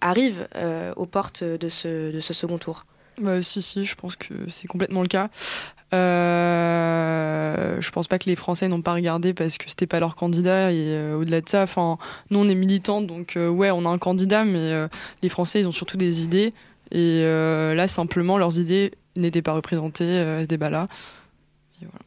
[0.01, 0.47] arrive
[0.95, 2.87] aux portes de ce, de ce second tour?
[3.19, 5.29] Bah, si, si, je pense que c'est complètement le cas.
[5.95, 10.15] Euh, je pense pas que les Français n'ont pas regardé parce que c'était pas leur
[10.15, 10.73] candidat.
[10.73, 11.99] Et euh, au-delà de ça, enfin,
[12.31, 14.89] nous on est militants, donc euh, ouais, on a un candidat, mais euh,
[15.23, 16.55] les Français ils ont surtout des idées.
[16.91, 20.87] Et euh, là, simplement, leurs idées n'étaient pas représentées euh, à ce débat-là.
[21.81, 22.05] Voilà.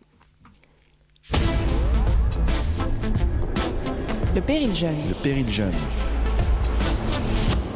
[4.36, 4.96] Le péril jeune.
[5.08, 5.72] Le péril jeune.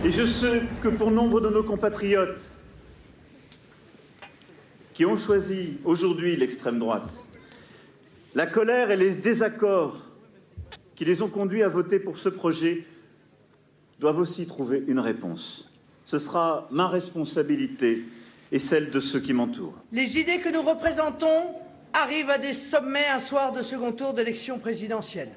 [0.03, 2.58] Et je sais que pour nombre de nos compatriotes
[4.99, 7.23] qui ont choisi aujourd'hui l'extrême droite,
[8.35, 9.95] la colère et les désaccords
[10.97, 12.83] qui les ont conduits à voter pour ce projet
[14.01, 15.71] doivent aussi trouver une réponse.
[16.03, 18.03] Ce sera ma responsabilité
[18.51, 19.81] et celle de ceux qui m'entourent.
[19.93, 21.45] Les idées que nous représentons
[21.93, 25.31] arrivent à des sommets un soir de second tour d'élection présidentielle.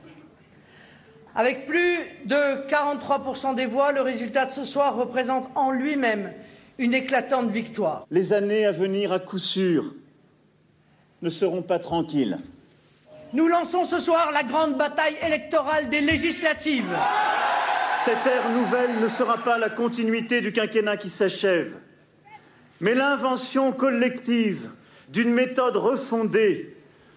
[1.37, 6.33] Avec plus de 43% des voix, le résultat de ce soir représente en lui-même
[6.83, 8.07] une éclatante victoire.
[8.11, 9.95] Les années à venir, à coup sûr,
[11.23, 12.39] ne seront pas tranquilles.
[13.33, 16.93] Nous lançons ce soir la grande bataille électorale des législatives.
[18.01, 21.79] Cette ère nouvelle ne sera pas la continuité du quinquennat qui s'achève,
[22.81, 24.69] mais l'invention collective
[25.09, 26.77] d'une méthode refondée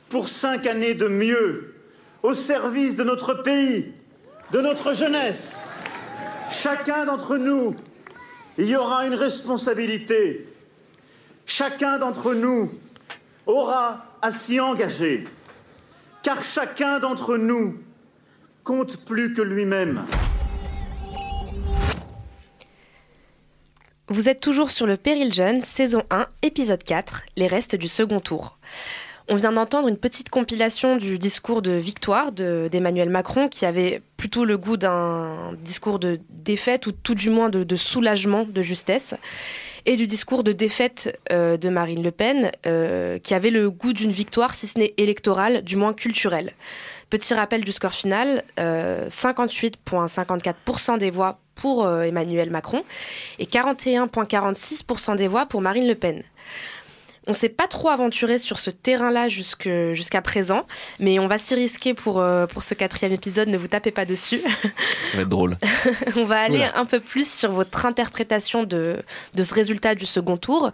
[0.09, 1.73] pour cinq années de mieux,
[2.21, 3.95] au service de notre pays,
[4.51, 5.53] de notre jeunesse.
[6.51, 7.75] Chacun d'entre nous
[8.57, 10.47] il y aura une responsabilité.
[11.45, 12.71] Chacun d'entre nous
[13.45, 15.25] aura à s'y engager,
[16.23, 17.77] car chacun d'entre nous
[18.63, 20.05] compte plus que lui-même.
[24.07, 28.19] Vous êtes toujours sur le Péril Jeune, saison 1, épisode 4, les restes du second
[28.19, 28.59] tour.
[29.27, 34.01] On vient d'entendre une petite compilation du discours de victoire de- d'Emmanuel Macron qui avait
[34.17, 39.15] plutôt le goût d'un discours de défaite ou tout du moins de, soulagement, de justesse,
[39.87, 43.93] et du discours de défaite euh, de Marine Le Pen euh, qui avait le goût
[43.93, 46.53] d'une victoire, si ce n'est électorale, du moins culturelle.
[47.09, 52.83] Petit rappel du score final, euh, 58,54% des voix pour euh, Emmanuel Macron
[53.39, 56.21] et 41,46% des voix pour Marine Le Pen.
[57.27, 60.65] On s'est pas trop aventuré sur ce terrain-là jusqu'à présent,
[60.99, 64.05] mais on va s'y risquer pour, euh, pour ce quatrième épisode, ne vous tapez pas
[64.05, 64.39] dessus.
[64.39, 65.57] Ça va être drôle.
[66.15, 66.77] on va aller Oula.
[66.77, 68.97] un peu plus sur votre interprétation de,
[69.33, 70.71] de ce résultat du second tour,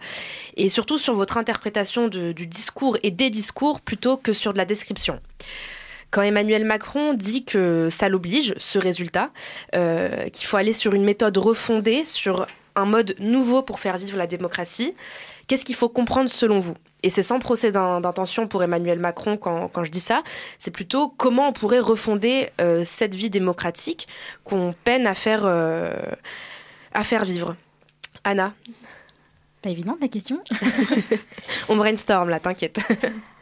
[0.56, 4.58] et surtout sur votre interprétation de- du discours et des discours plutôt que sur de
[4.58, 5.20] la description.
[6.10, 9.30] Quand Emmanuel Macron dit que ça l'oblige, ce résultat,
[9.74, 14.18] euh, qu'il faut aller sur une méthode refondée, sur un mode nouveau pour faire vivre
[14.18, 14.94] la démocratie,
[15.52, 16.76] qu'est-ce qu'il faut comprendre selon vous?
[17.02, 20.22] Et c'est sans procès d'intention pour Emmanuel Macron quand, quand je dis ça,
[20.58, 24.08] c'est plutôt comment on pourrait refonder euh, cette vie démocratique
[24.44, 25.92] qu'on peine à faire, euh,
[26.94, 27.54] à faire vivre.
[28.24, 28.54] Anna?
[29.60, 30.42] Pas évident la question.
[31.68, 32.80] on brainstorm là, t'inquiète.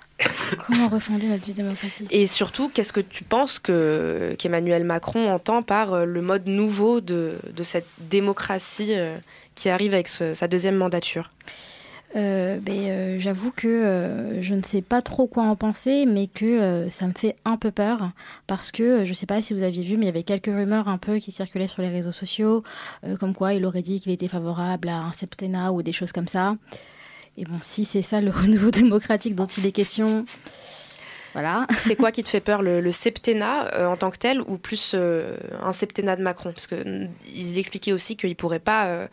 [0.67, 2.09] Comment refonder notre vie démocratique?
[2.11, 7.01] Et surtout, qu'est-ce que tu penses que qu'Emmanuel Macron entend par euh, le mode nouveau
[7.01, 8.97] de, de cette démocratie
[9.55, 11.31] qui arrive avec ce, sa deuxième mandature?
[12.17, 16.27] Euh, ben, euh, J'avoue que euh, je ne sais pas trop quoi en penser, mais
[16.27, 18.11] que euh, ça me fait un peu peur
[18.47, 20.47] parce que je ne sais pas si vous aviez vu, mais il y avait quelques
[20.47, 22.63] rumeurs un peu qui circulaient sur les réseaux sociaux,
[23.05, 26.13] euh, comme quoi il aurait dit qu'il était favorable à un septennat ou des choses
[26.13, 26.57] comme ça.
[27.37, 30.25] Et bon, si c'est ça le renouveau démocratique dont il est question,
[31.33, 31.67] voilà.
[31.73, 34.59] C'est quoi qui te fait peur, le, le septennat euh, en tant que tel ou
[34.59, 36.53] plus euh, un septennat de Macron?
[36.53, 39.07] Parce qu'il expliquait aussi qu'il ne pourrait pas euh,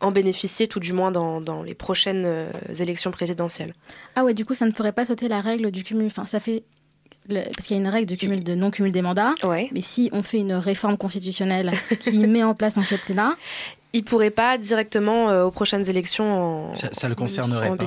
[0.00, 3.72] en bénéficier, tout du moins dans, dans les prochaines euh, élections présidentielles.
[4.16, 6.06] Ah ouais, du coup, ça ne ferait pas sauter la règle du cumul.
[6.06, 6.62] Enfin, ça fait.
[7.28, 9.34] le- Parce qu'il y a une règle de, cumul, de non-cumul des mandats.
[9.72, 13.34] Mais si on fait une réforme constitutionnelle qui met en place un septennat.
[13.96, 17.76] Il ne pourrait pas directement euh, aux prochaines élections en, Ça- ça le concernerait en
[17.76, 17.84] pas.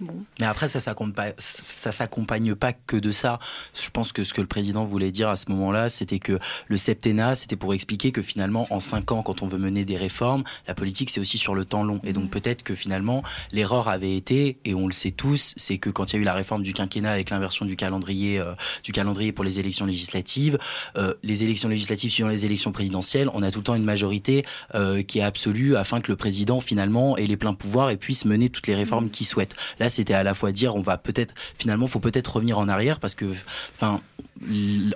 [0.00, 3.38] Mais après, ça s'accompagne pas, ça s'accompagne pas que de ça.
[3.74, 6.76] Je pense que ce que le président voulait dire à ce moment-là, c'était que le
[6.76, 10.44] septennat, c'était pour expliquer que finalement, en cinq ans, quand on veut mener des réformes,
[10.68, 12.00] la politique, c'est aussi sur le temps long.
[12.04, 15.90] Et donc peut-être que finalement, l'erreur avait été, et on le sait tous, c'est que
[15.90, 18.52] quand il y a eu la réforme du quinquennat avec l'inversion du calendrier, euh,
[18.84, 20.58] du calendrier pour les élections législatives,
[20.98, 24.44] euh, les élections législatives suivant les élections présidentielles, on a tout le temps une majorité
[24.74, 28.24] euh, qui est absolue afin que le président finalement ait les pleins pouvoirs et puisse
[28.24, 29.56] mener toutes les réformes qu'il souhaite.
[29.78, 33.00] Là, c'était à la fois dire on va peut-être finalement faut peut-être revenir en arrière
[33.00, 33.26] parce que
[33.76, 34.00] enfin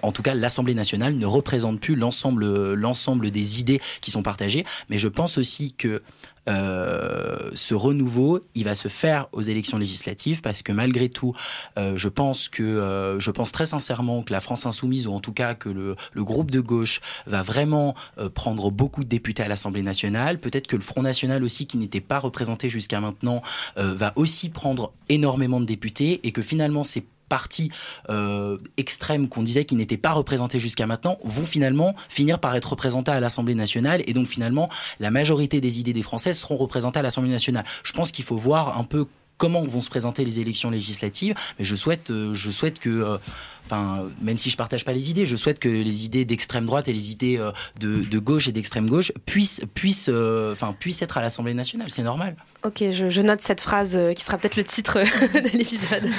[0.02, 4.64] en tout cas l'Assemblée nationale ne représente plus l'ensemble l'ensemble des idées qui sont partagées.
[4.88, 6.02] Mais je pense aussi que
[6.48, 11.34] euh, ce renouveau, il va se faire aux élections législatives parce que malgré tout,
[11.78, 15.20] euh, je pense que euh, je pense très sincèrement que la France insoumise ou en
[15.20, 17.94] tout cas que le, le groupe de gauche va vraiment
[18.34, 20.38] prendre beaucoup de députés à l'Assemblée nationale.
[20.38, 23.42] Peut-être que le Front national aussi, qui n'était pas représenté jusqu'à maintenant,
[23.76, 27.70] va aussi prendre énormément de députés et que finalement ces partis
[28.10, 32.70] euh, extrêmes qu'on disait qui n'étaient pas représentés jusqu'à maintenant vont finalement finir par être
[32.72, 36.98] représentés à l'Assemblée nationale et donc finalement la majorité des idées des Français seront représentées
[36.98, 37.64] à l'Assemblée nationale.
[37.84, 39.06] Je pense qu'il faut voir un peu
[39.40, 43.16] comment vont se présenter les élections législatives, mais je souhaite, euh, je souhaite que, euh,
[43.64, 46.88] enfin, même si je partage pas les idées, je souhaite que les idées d'extrême droite
[46.88, 47.50] et les idées euh,
[47.80, 51.88] de, de gauche et d'extrême gauche puissent, puissent, enfin, puissent être à l'Assemblée nationale.
[51.90, 52.36] C'est normal.
[52.64, 54.98] Ok, je, je note cette phrase qui sera peut-être le titre
[55.34, 56.04] de l'épisode.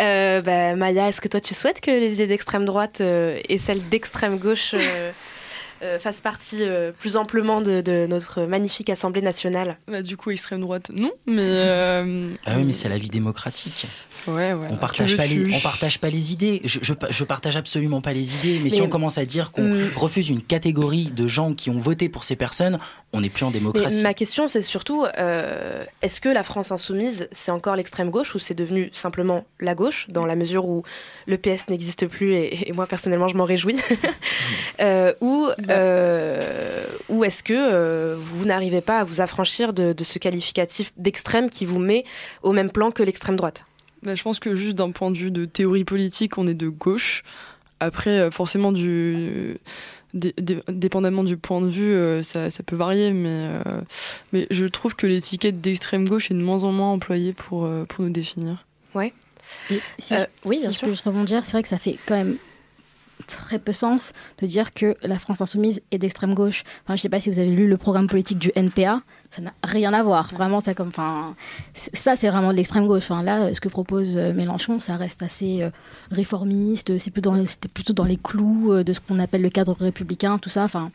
[0.00, 3.86] Euh, bah, Maya, est-ce que toi tu souhaites que les idées d'extrême droite et celles
[3.88, 4.74] d'extrême gauche
[5.86, 10.30] euh, fassent partie euh, plus amplement de, de notre magnifique Assemblée nationale Bah, du coup,
[10.30, 11.12] extrême droite, non.
[11.26, 11.40] Mais.
[11.42, 13.86] euh, Ah oui, mais c'est la vie démocratique.
[14.26, 14.66] Ouais, ouais.
[14.70, 16.60] On partage pas les, on partage pas les idées.
[16.64, 18.60] Je, je, je partage absolument pas les idées.
[18.62, 19.90] Mais, si on commence à dire qu'on Mm.
[19.96, 22.78] refuse une catégorie de gens qui ont voté pour ces personnes,
[23.12, 24.02] on n'est plus en Mais démocratie.
[24.02, 28.38] ma question, c'est surtout, euh, est-ce que la France insoumise, c'est encore l'extrême gauche ou
[28.40, 30.82] c'est devenu simplement la gauche, dans la mesure où
[31.26, 33.76] le PS n'existe plus et, et moi personnellement je m'en réjouis?
[34.80, 35.54] Euh, Ou, euh,
[37.08, 41.50] ou est-ce que euh, vous n'arrivez pas à vous affranchir de, de ce qualificatif d'extrême
[41.50, 42.04] qui vous met
[42.42, 43.64] au même plan que l'extrême droite?
[44.02, 46.68] Bah, je pense que juste d'un point de vue de théorie politique, on est de
[46.68, 47.22] gauche.
[47.80, 49.58] Après, euh, forcément, du,
[50.14, 53.80] dépendamment du point de vue, euh, ça, ça peut varier, mais, euh,
[54.32, 57.84] mais je trouve que l'étiquette d'extrême gauche est de moins en moins employée pour, euh,
[57.84, 58.64] pour nous définir.
[58.94, 59.12] Ouais.
[59.70, 60.86] Et si Euh, je, oui, si bien je sûr.
[60.86, 62.36] peux juste rebondir, c'est vrai que ça fait quand même
[63.26, 66.62] très peu sens de dire que la France insoumise est d'extrême gauche.
[66.88, 69.92] Je sais pas si vous avez lu le programme politique du NPA, ça n'a rien
[69.92, 70.32] à voir.
[70.32, 70.92] Vraiment, ça comme,
[71.74, 73.04] ça c'est vraiment de l'extrême gauche.
[73.04, 75.70] Enfin, là, ce que propose euh, Mélenchon, ça reste assez euh,
[76.10, 76.98] réformiste.
[76.98, 77.32] C'est plutôt
[77.74, 80.64] plutôt dans les clous euh, de ce qu'on appelle le cadre républicain, tout ça.
[80.64, 80.90] Enfin,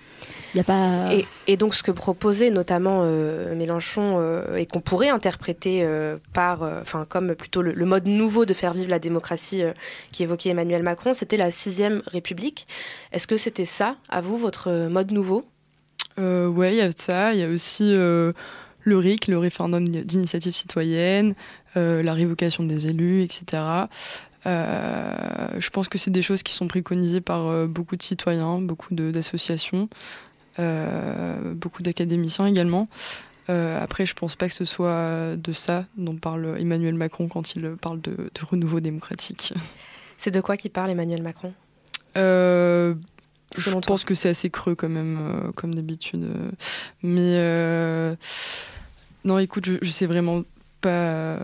[0.53, 1.09] il a pas.
[1.47, 6.63] Et, donc ce que proposait notamment euh, Mélenchon euh, et qu'on pourrait interpréter euh, par,
[6.63, 9.73] euh, enfin comme plutôt le, le mode nouveau de faire vivre la démocratie euh,
[10.11, 12.67] qui évoquait Emmanuel Macron, c'était la sixième République.
[13.11, 15.45] Est-ce que c'était ça, à vous, votre euh, mode nouveau?
[16.19, 17.33] Euh, ouais, il y a ça.
[17.33, 18.33] Il y a aussi euh,
[18.83, 21.35] le RIC, le référendum d'initiative citoyenne,
[21.77, 23.63] euh, la révocation des élus, etc.
[24.45, 28.93] Euh, je pense que c'est des choses qui sont préconisées par beaucoup de citoyens, beaucoup
[28.93, 29.89] d'associations,
[30.57, 32.87] beaucoup d'académiciens également.
[33.47, 37.75] Après, je pense pas que ce soit de ça dont parle Emmanuel Macron quand il
[37.75, 39.53] parle de, de renouveau démocratique.
[40.17, 41.51] C'est de quoi qu'il parle Emmanuel Macron?
[42.17, 42.95] Euh,
[43.57, 46.29] je pense que c'est assez creux quand même, euh, comme d'habitude.
[47.03, 48.15] Mais euh,
[49.23, 50.43] non, écoute, je, je sais vraiment
[50.81, 51.37] pas.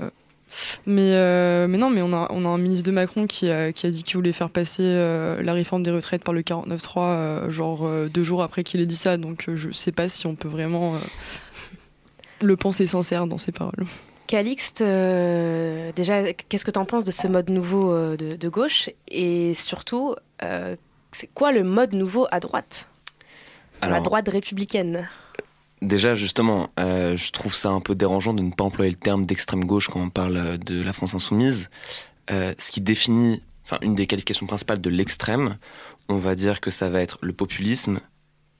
[0.86, 3.74] Mais, euh, mais non, mais on a, on a un ministre de Macron qui a,
[3.74, 6.92] qui a dit qu'il voulait faire passer euh, la réforme des retraites par le 49.3,
[6.98, 9.18] euh, genre euh, deux jours après qu'il ait dit ça.
[9.18, 11.00] Donc euh, je sais pas si on peut vraiment euh,
[12.42, 13.86] le penser sincère dans ses paroles.
[14.28, 18.50] Calixte, euh, déjà, qu'est-ce que tu en penses de ce mode nouveau euh, de, de
[18.50, 18.90] gauche?
[19.10, 20.76] Et surtout, euh,
[21.18, 22.88] c'est quoi le mode nouveau à droite
[23.82, 25.10] La Alors- droite républicaine
[25.82, 29.26] Déjà, justement, euh, je trouve ça un peu dérangeant de ne pas employer le terme
[29.26, 31.70] d'extrême gauche quand on parle de la France insoumise.
[32.32, 35.58] Euh, ce qui définit, enfin, une des qualifications principales de l'extrême,
[36.10, 38.00] on va dire que ça va être le populisme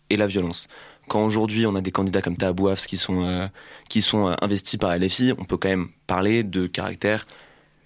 [0.10, 0.68] et la violence.
[1.08, 3.48] Quand aujourd'hui on a des candidats comme Tahabouaf qui sont, euh,
[3.90, 7.26] qui sont investis par LFI, on peut quand même parler de caractère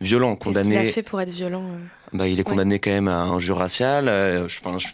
[0.02, 0.92] violent, Qu'est-ce qu'il a condamné.
[0.92, 1.78] fait pour être violent euh
[2.18, 4.08] Bah, il est condamné quand même à un jeu racial.
[4.10, 4.88] euh, je- enfin, je-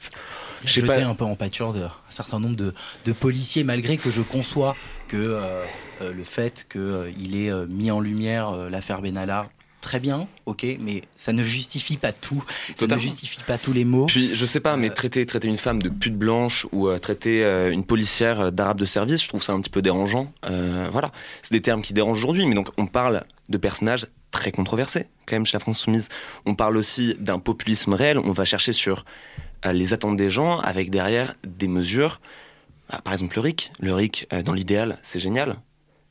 [0.65, 1.00] je sais pas.
[1.04, 2.74] un peu en pâture d'un certain nombre de,
[3.06, 4.76] de policiers, malgré que je conçois
[5.08, 5.63] que euh,
[6.02, 9.50] euh, le fait qu'il ait mis en lumière euh, l'affaire Benalla,
[9.88, 12.43] très bien, ok, mais ça ne justifie pas tout,
[12.76, 14.08] ça ne justifie pas tous les mots.
[14.08, 17.45] Puis, je sais pas, mais traiter, traiter une femme de pute blanche ou euh, traiter
[17.45, 20.34] euh, une policière euh, d'arabe de service, je trouve ça un petit peu dérangeant.
[20.45, 21.13] Euh, voilà.
[21.41, 25.38] C'est des termes qui dérangent aujourd'hui, mais donc on parle de personnages très controversés, quand
[25.38, 26.10] même, chez la France Soumise.
[26.45, 28.19] On parle aussi d'un populisme réel.
[28.19, 29.06] On va chercher sur
[29.65, 32.19] euh, les attentes des gens avec derrière des mesures.
[32.89, 33.71] Ah, par exemple, le RIC.
[33.80, 35.56] Le RIC, euh, dans l'idéal, c'est génial.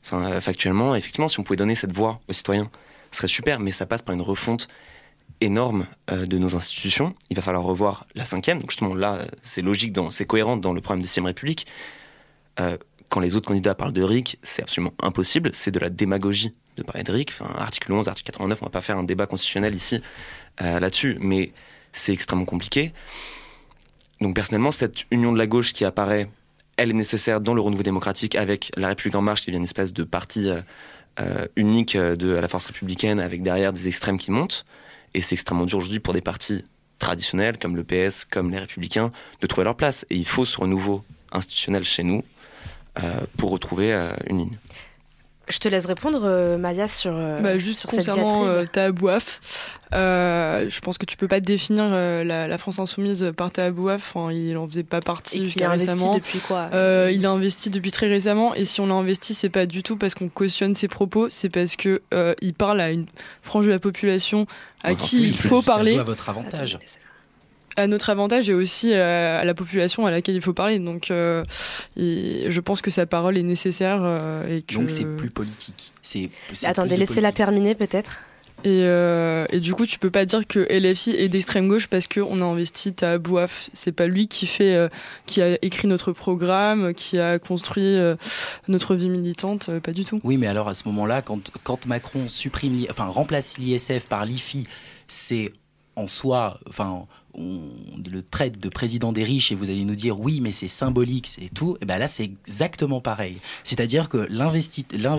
[0.03, 2.71] Enfin, euh, factuellement, effectivement, si on pouvait donner cette voix aux citoyens,
[3.11, 4.67] ce serait super, mais ça passe par une refonte
[5.41, 7.15] énorme euh, de nos institutions.
[7.29, 8.59] Il va falloir revoir la cinquième.
[8.59, 11.67] Donc justement là, c'est logique, c'est cohérent dans le programme de sixième République.
[12.59, 12.77] Euh,
[13.09, 15.51] quand les autres candidats parlent de RIC, c'est absolument impossible.
[15.53, 17.29] C'est de la démagogie de parler de RIC.
[17.29, 20.01] Enfin, article 11, article 89, on va pas faire un débat constitutionnel ici
[20.61, 21.51] euh, là-dessus, mais
[21.93, 22.93] c'est extrêmement compliqué.
[24.19, 26.29] Donc personnellement, cette union de la gauche qui apparaît,
[26.75, 29.63] elle est nécessaire dans le renouveau démocratique avec la République en marche, qui devient une
[29.63, 30.49] espèce de parti
[31.55, 34.65] unique euh, de la force républicaine, avec derrière des extrêmes qui montent.
[35.13, 36.63] Et c'est extrêmement dur aujourd'hui pour des partis
[36.99, 40.05] traditionnels comme le PS, comme les Républicains, de trouver leur place.
[40.09, 42.23] Et il faut ce renouveau institutionnel chez nous
[42.99, 44.57] euh, pour retrouver euh, une ligne.
[45.49, 49.03] Je te laisse répondre, euh, Maya, sur, euh, Bah, juste sur cette concernant diatribe.
[49.05, 49.19] euh,
[49.93, 54.15] euh, je pense que tu peux pas définir euh, la, la France insoumise par Tahabouaf.
[54.15, 56.15] Enfin, il en faisait pas partie jusqu'à a investi récemment.
[56.15, 58.53] depuis quoi Euh, Il a investi depuis très récemment.
[58.55, 61.49] Et si on l'a investi, c'est pas du tout parce qu'on cautionne ses propos, c'est
[61.49, 63.05] parce que euh, il parle à une
[63.41, 64.45] frange de la population
[64.83, 66.77] à qui il ça- faut ça parler joue à votre avantage.
[67.77, 70.79] À notre avantage et aussi euh, à la population à laquelle il faut parler.
[70.79, 71.43] Donc, euh,
[71.95, 74.75] et je pense que sa parole est nécessaire euh, et que.
[74.75, 75.93] Donc c'est plus politique.
[76.01, 76.29] C'est,
[76.63, 78.19] Attendez, laissez-la terminer peut-être.
[78.63, 82.07] Et, euh, et du coup, tu peux pas dire que LFI est d'extrême gauche parce
[82.07, 83.69] qu'on a investi à Bouaf.
[83.73, 84.89] C'est pas lui qui fait, euh,
[85.27, 88.15] qui a écrit notre programme, qui a construit euh,
[88.67, 90.19] notre vie militante, pas du tout.
[90.23, 94.67] Oui, mais alors à ce moment-là, quand, quand Macron supprime, enfin remplace l'ISF par l'IFI,
[95.07, 95.53] c'est
[95.97, 97.59] en soi, enfin, on
[98.09, 101.27] le traite de président des riches et vous allez nous dire oui, mais c'est symbolique,
[101.27, 101.75] c'est tout.
[101.81, 103.37] Et ben là, c'est exactement pareil.
[103.63, 104.27] C'est-à-dire que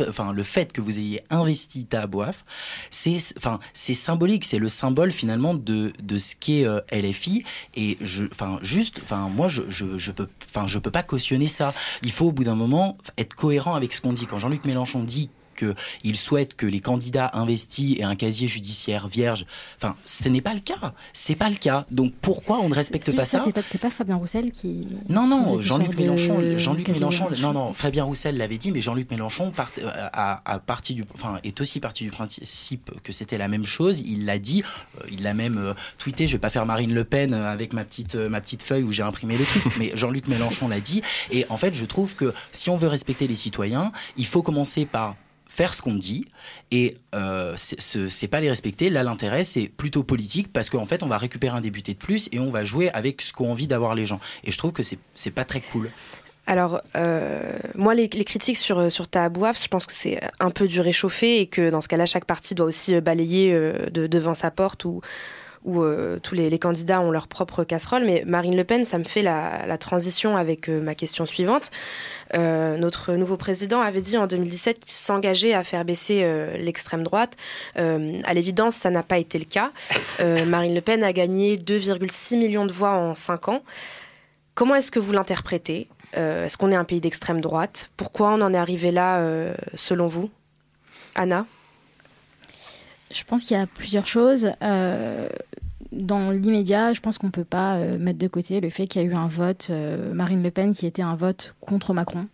[0.09, 2.45] enfin, le fait que vous ayez investi Tahabouaf,
[2.91, 7.45] c'est, enfin, c'est symbolique, c'est le symbole finalement de, de ce qu'est euh, LFI.
[7.75, 11.49] Et je, enfin, juste, enfin, moi, je, je, je peux, enfin, je peux pas cautionner
[11.49, 11.75] ça.
[12.03, 14.27] Il faut au bout d'un moment être cohérent avec ce qu'on dit.
[14.27, 19.47] Quand Jean-Luc Mélenchon dit qu'il souhaite que les candidats investis aient un casier judiciaire vierge.
[19.77, 20.94] Enfin, ce n'est pas le cas.
[21.12, 21.85] C'est pas le cas.
[21.90, 24.87] Donc pourquoi on ne respecte pas ça C'est pas, Fabien Roussel qui.
[25.09, 29.11] non, non, Jean-Luc de Mélenchon, Jean-Luc Mélenchon, non, non, Fabien Roussel l'avait dit, mais Jean-Luc
[29.11, 33.38] Mélenchon part, euh, a, a parti du, enfin, est aussi parti du principe que c'était
[33.38, 34.01] la même chose.
[34.01, 34.62] Il l'a dit,
[34.99, 36.27] euh, il l'a même euh, tweeté.
[36.27, 38.92] Je vais pas faire Marine Le Pen avec ma petite, euh, ma petite feuille où
[38.92, 41.03] j'ai imprimé le truc, mais Jean-Luc Mélenchon l'a dit.
[41.31, 44.87] Et en fait, je trouve que si on veut respecter les citoyens, il faut commencer
[44.87, 45.16] par
[45.59, 46.25] faire ce qu'on dit
[46.71, 48.90] et euh, c'est- ce- c'est pas les respecter.
[48.90, 52.29] Là, l'intérêt, c'est plutôt politique parce qu'en fait, on va récupérer un député de plus
[52.31, 54.21] et on va jouer avec ce qu'ont envie d'avoir les gens.
[54.44, 55.90] Et je trouve que c'est pas très cool.
[56.47, 60.81] Alors, euh, moi, les, critiques sur, sur Tahabouaf, je pense que c'est un peu du
[60.81, 64.51] réchauffé et que dans ce cas-là, chaque parti doit aussi balayer euh, de- devant sa
[64.51, 65.03] porte où,
[65.65, 68.05] où euh, tous les, candidats ont leur propre casserole.
[68.05, 71.71] Mais Marine Le Pen, ça me fait la, transition avec euh, ma question suivante.
[72.35, 76.27] Euh, notre nouveau président avait dit en 2017 qu'il s'engageait à faire baisser
[76.59, 77.37] l'extrême droite.
[77.77, 79.71] À l'évidence, ça n'a pas été le cas.
[80.47, 83.63] Marine Le Pen a gagné 2,6 millions de voix en 5 ans.
[84.55, 85.89] Comment est-ce que vous l'interprétez?
[86.15, 87.91] Est-ce qu'on est un pays d'extrême droite?
[87.97, 89.23] Pourquoi on en est arrivé là,
[89.75, 90.31] selon vous?
[91.15, 91.47] Anna?
[93.11, 94.51] Je pense qu'il y a plusieurs choses.
[94.63, 95.29] Euh,
[95.93, 99.01] dans l'immédiat, je pense qu'on ne peut pas euh, mettre de côté le fait qu'il
[99.01, 99.71] y a eu un vote
[100.13, 102.27] Marine Le Pen qui était un vote contre Macron.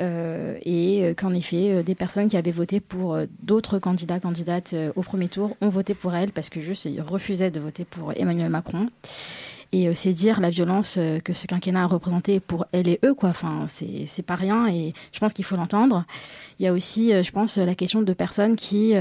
[0.00, 5.56] et qu'en effet, des personnes qui avaient voté pour d'autres candidats, candidates au premier tour
[5.60, 8.86] ont voté pour elle parce que juste ils refusaient de voter pour Emmanuel Macron.
[9.70, 13.28] Et c'est dire la violence que ce quinquennat a représenté pour elle et eux, quoi.
[13.28, 16.04] Enfin, c'est pas rien et je pense qu'il faut l'entendre.
[16.58, 18.94] Il y a aussi, je pense, la question de personnes qui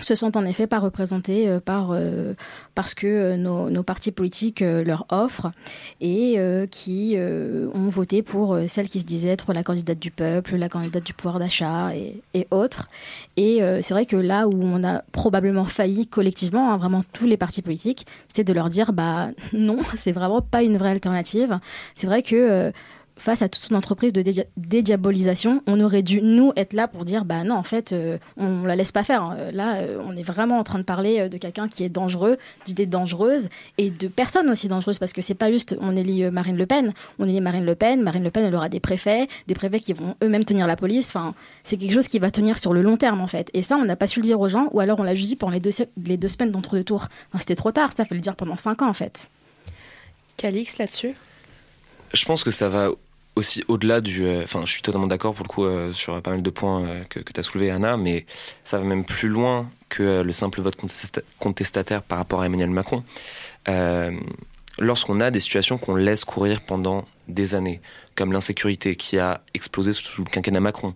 [0.00, 2.34] se sentent en effet pas représentés euh, par euh,
[2.74, 5.52] parce que euh, nos, partis politiques leur offrent
[6.00, 6.38] et
[6.70, 11.04] qui ont voté pour celle qui se disait être la candidate du peuple, la candidate
[11.04, 12.88] du pouvoir d'achat et, et, autres.
[13.36, 17.36] Et c'est vrai que là où on a probablement failli collectivement, hein, vraiment tous les
[17.36, 21.60] partis politiques, c'est de leur dire bah non, c'est vraiment pas une vraie alternative.
[21.94, 22.72] C'est vrai que
[23.16, 24.22] face à toute son entreprise de
[24.56, 28.64] dédiabolisation, on aurait dû, nous, être là pour dire, bah non, en fait, euh, on
[28.64, 29.22] la laisse pas faire.
[29.22, 29.50] Hein.
[29.52, 32.36] Là, euh, on est vraiment en train de parler euh, de quelqu'un qui est dangereux,
[32.66, 33.48] d'idées dangereuses,
[33.78, 36.92] et de personnes aussi dangereuses, parce que c'est pas juste, on élit Marine Le Pen,
[37.18, 39.94] on élit Marine Le Pen, Marine Le Pen, elle aura des préfets, des préfets qui
[39.94, 42.98] vont eux-mêmes tenir la police, enfin, c'est quelque chose qui va tenir sur le long
[42.98, 43.50] terme, en fait.
[43.54, 45.30] Et ça, on n'a pas su le dire aux gens, ou alors on l'a juste
[45.30, 45.70] dit pendant les deux,
[46.04, 47.08] les deux semaines d'entre-deux tours.
[47.28, 49.30] Enfin, c'était trop tard, ça, fait le dire pendant cinq ans, en fait.
[50.36, 51.14] Calix, là-dessus?
[52.12, 52.90] Je pense que ça va
[53.36, 54.24] aussi au-delà du.
[54.24, 56.84] Euh, enfin, je suis totalement d'accord pour le coup euh, sur pas mal de points
[56.84, 58.26] euh, que, que tu as soulevé, Anna, mais
[58.64, 60.76] ça va même plus loin que le simple vote
[61.38, 63.04] contestataire par rapport à Emmanuel Macron.
[64.78, 67.80] Lorsqu'on a des situations qu'on laisse courir pendant des années,
[68.14, 70.94] comme l'insécurité qui a explosé sous le quinquennat Macron,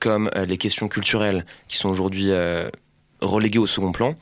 [0.00, 2.30] comme les questions culturelles qui sont aujourd'hui
[3.22, 4.16] reléguées au second plan,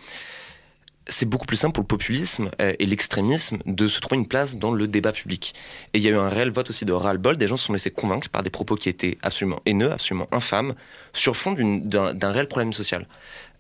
[1.11, 4.57] c'est beaucoup plus simple pour le populisme euh, et l'extrémisme de se trouver une place
[4.57, 5.55] dans le débat public.
[5.93, 7.37] Et il y a eu un réel vote aussi de ras-le-bol.
[7.37, 10.75] Des gens se sont laissés convaincre par des propos qui étaient absolument haineux, absolument infâmes,
[11.13, 13.07] sur fond d'un réel problème social.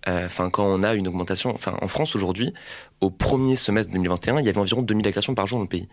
[0.09, 2.55] Euh, enfin, quand on a une augmentation, enfin, en France aujourd'hui,
[3.01, 5.88] au premier semestre 2021, il y avait environ 2000 agressions par jour dans le pays.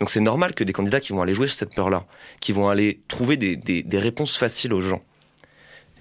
[0.00, 2.06] Donc c'est normal que des candidats qui vont aller jouer sur cette peur-là,
[2.40, 5.02] qui vont aller trouver des, des réponses faciles aux gens,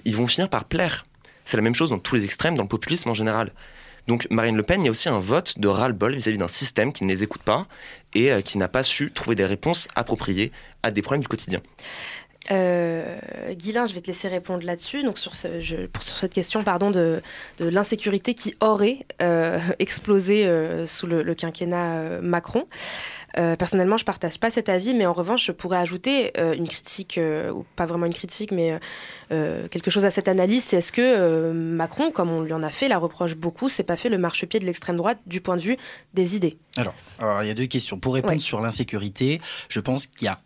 [0.03, 1.05] ils vont finir par plaire.
[1.45, 3.51] C'est la même chose dans tous les extrêmes, dans le populisme en général.
[4.07, 6.93] Donc Marine Le Pen, il y a aussi un vote de ras-le-bol vis-à-vis d'un système
[6.93, 7.67] qui ne les écoute pas
[8.13, 10.51] et euh, qui n'a pas su trouver des réponses appropriées
[10.83, 11.61] à des problèmes du quotidien.
[12.51, 13.17] Euh,
[13.49, 15.03] je vais te laisser répondre là-dessus.
[15.03, 17.21] Donc sur, sur cette question, pardon, de,
[17.59, 22.67] l'insécurité qui aurait euh, explosé euh, sous le, quinquennat Macron.
[23.37, 26.67] Euh, personnellement, je partage pas cet avis, mais en revanche, je pourrais ajouter euh, une
[26.67, 28.79] critique, euh, ou pas vraiment une critique, mais
[29.29, 30.63] quelque chose à cette analyse.
[30.63, 33.97] C'est est-ce que Macron, comme on lui en a fait, la reproche beaucoup, c'est pas
[33.97, 35.77] fait le marchepied de l'extrême droite du point de vue
[36.13, 36.57] des idées?
[36.77, 36.93] Alors,
[37.43, 37.99] il y a deux questions.
[37.99, 40.39] Pour répondre sur l'insécurité, je pense qu'il y a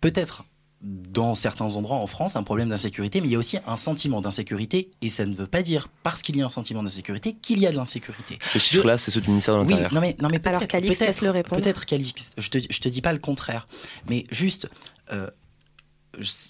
[0.00, 0.44] peut-être
[0.86, 4.20] dans certains endroits en France un problème d'insécurité, mais il y a aussi un sentiment
[4.20, 7.58] d'insécurité, et ça ne veut pas dire parce qu'il y a un sentiment d'insécurité qu'il
[7.58, 8.38] y a de l'insécurité.
[8.40, 9.90] Ces chiffres-là, c'est ceux du ministère de l'Intérieur.
[9.90, 11.60] Oui, non mais, non mais Alors Calix, laisse le répondre.
[11.60, 13.66] Peut-être Calix, je te, je te dis pas le contraire,
[14.08, 14.68] mais juste,
[15.12, 15.28] euh,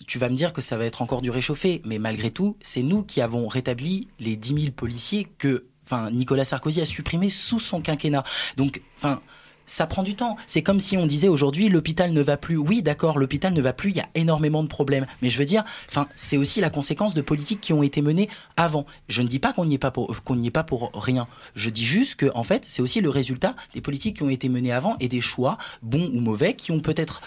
[0.06, 2.82] tu vas me dire que ça va être encore du réchauffé, mais malgré tout, c'est
[2.82, 7.60] nous qui avons rétabli les 10 000 policiers que enfin, Nicolas Sarkozy a supprimés sous
[7.60, 8.24] son quinquennat.
[8.56, 9.22] Donc, enfin
[9.66, 10.36] ça prend du temps.
[10.46, 12.56] C'est comme si on disait aujourd'hui l'hôpital ne va plus.
[12.56, 15.06] Oui, d'accord, l'hôpital ne va plus, il y a énormément de problèmes.
[15.22, 15.64] Mais je veux dire,
[16.14, 18.86] c'est aussi la conséquence de politiques qui ont été menées avant.
[19.08, 20.14] Je ne dis pas qu'on n'y est pas pour
[20.44, 21.26] est pas pour rien.
[21.54, 24.48] Je dis juste que en fait, c'est aussi le résultat des politiques qui ont été
[24.48, 27.22] menées avant et des choix bons ou mauvais qui ont peut-être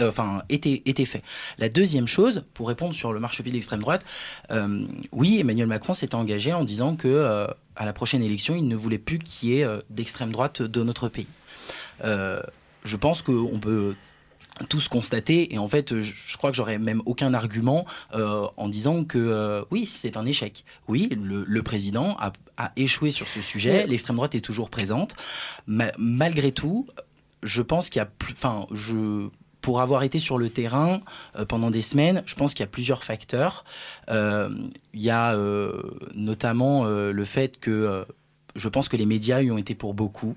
[0.00, 1.22] euh, enfin été été faits.
[1.58, 4.04] La deuxième chose, pour répondre sur le marchepied de l'extrême droite,
[4.50, 7.46] euh, oui, Emmanuel Macron s'était engagé en disant que euh,
[7.78, 10.82] à la prochaine élection, il ne voulait plus qu'il y ait euh, d'extrême droite de
[10.82, 11.28] notre pays.
[12.04, 12.42] Euh,
[12.84, 13.94] je pense qu'on peut
[14.68, 19.04] tous constater, et en fait, je, crois que j'aurais même aucun argument euh, en disant
[19.04, 20.64] que oui, c'est un échec.
[20.88, 22.32] Oui, le, président a,
[22.74, 25.14] échoué sur ce sujet, l'extrême droite est toujours présente.
[25.66, 26.88] malgré tout,
[27.44, 28.32] je pense qu'il y a plus.
[28.32, 29.28] Enfin, je
[29.60, 31.00] pour avoir été sur le terrain
[31.36, 33.64] euh, pendant des semaines, je pense qu'il y a plusieurs facteurs.
[34.10, 34.48] Euh,
[34.94, 35.82] il y a euh,
[36.14, 38.06] notamment le fait que
[38.54, 40.36] je pense que les médias y ont été pour beaucoup,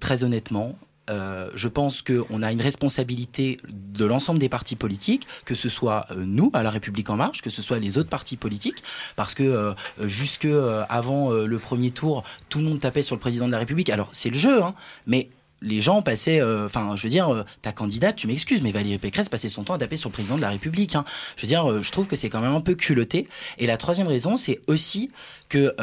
[0.00, 0.78] très honnêtement.
[1.08, 6.50] je pense qu'on a une responsabilité de l'ensemble des partis politiques, que ce soit nous,
[6.54, 8.82] à La République En Marche, que ce soit les autres partis politiques,
[9.16, 9.74] parce que
[10.04, 10.48] jusque
[10.88, 13.90] avant le premier tour, tout le monde tapait sur le président de la République.
[13.90, 14.74] Alors c'est le jeu, hein,
[15.06, 15.28] mais
[15.64, 18.98] les gens passaient, euh, enfin, je veux dire, euh, ta candidate, tu m'excuses, mais Valérie
[18.98, 20.94] Pécresse passait son temps à taper sur le président de la République.
[20.94, 21.04] Hein.
[21.36, 23.26] Je veux dire, euh, je trouve que c'est quand même un peu culotté.
[23.58, 25.10] Et la troisième raison, c'est aussi
[25.48, 25.74] que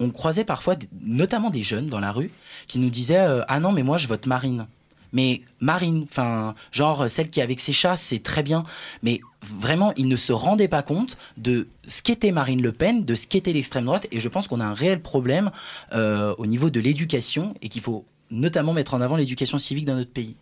[0.00, 2.30] on croisait parfois, notamment des jeunes dans la rue,
[2.66, 4.66] qui nous disaient ah non, mais moi je vote Marine.
[5.12, 8.64] Mais Marine, enfin, genre celle qui est avec ses chats, c'est très bien.
[9.02, 13.14] Mais vraiment, ils ne se rendaient pas compte de ce qu'était Marine Le Pen, de
[13.14, 14.06] ce qu'était l'extrême droite.
[14.10, 15.50] Et je pense qu'on a un réel problème
[15.92, 20.10] au niveau de l'éducation et qu'il faut notamment mettre en avant l'éducation civique dans notre
[20.12, 20.36] pays.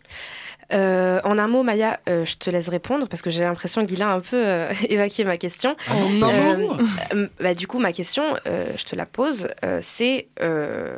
[0.73, 4.01] Euh, en un mot, Maya, euh, je te laisse répondre parce que j'ai l'impression qu'il
[4.01, 5.77] a un peu euh, évacué ma question.
[5.89, 9.79] En un Euh, mot bah, Du coup, ma question, euh, je te la pose, euh,
[9.81, 10.93] c'est euh,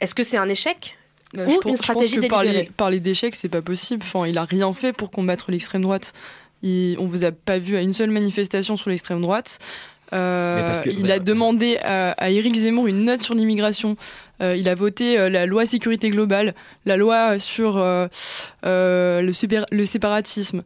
[0.00, 0.96] est-ce que c'est un échec?
[1.32, 2.72] Bah, ou je, une pense- je stratégie pense que parler, délibérée?
[2.76, 4.02] parler d'échec, c'est pas possible.
[4.04, 6.12] Enfin, il a rien fait pour combattre l'extrême droite.
[6.62, 9.58] Il, on vous a pas vu à une seule manifestation sur l'extrême droite.
[10.12, 13.34] Euh, Mais parce que- il bah- a demandé à, à Éric Zemmour une note sur
[13.34, 13.96] l'immigration.
[14.40, 16.54] Euh, il a voté euh, la loi sécurité globale,
[16.86, 18.08] la loi sur euh,
[18.62, 20.62] le, séparatisme.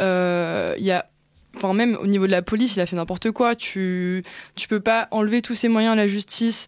[0.00, 1.06] Il y a
[1.54, 3.54] Enfin, même au niveau de la police, il a fait n'importe quoi.
[3.54, 6.66] Tu, tu peux pas enlever tous ces moyens à la justice,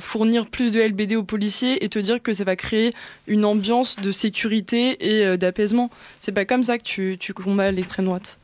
[0.00, 2.94] fournir plus de LBD aux policiers et te dire que ça va créer
[3.26, 5.90] une ambiance de sécurité et euh, d'apaisement.
[6.20, 8.38] C'est pas comme ça que tu, tu combats l'extrême droite.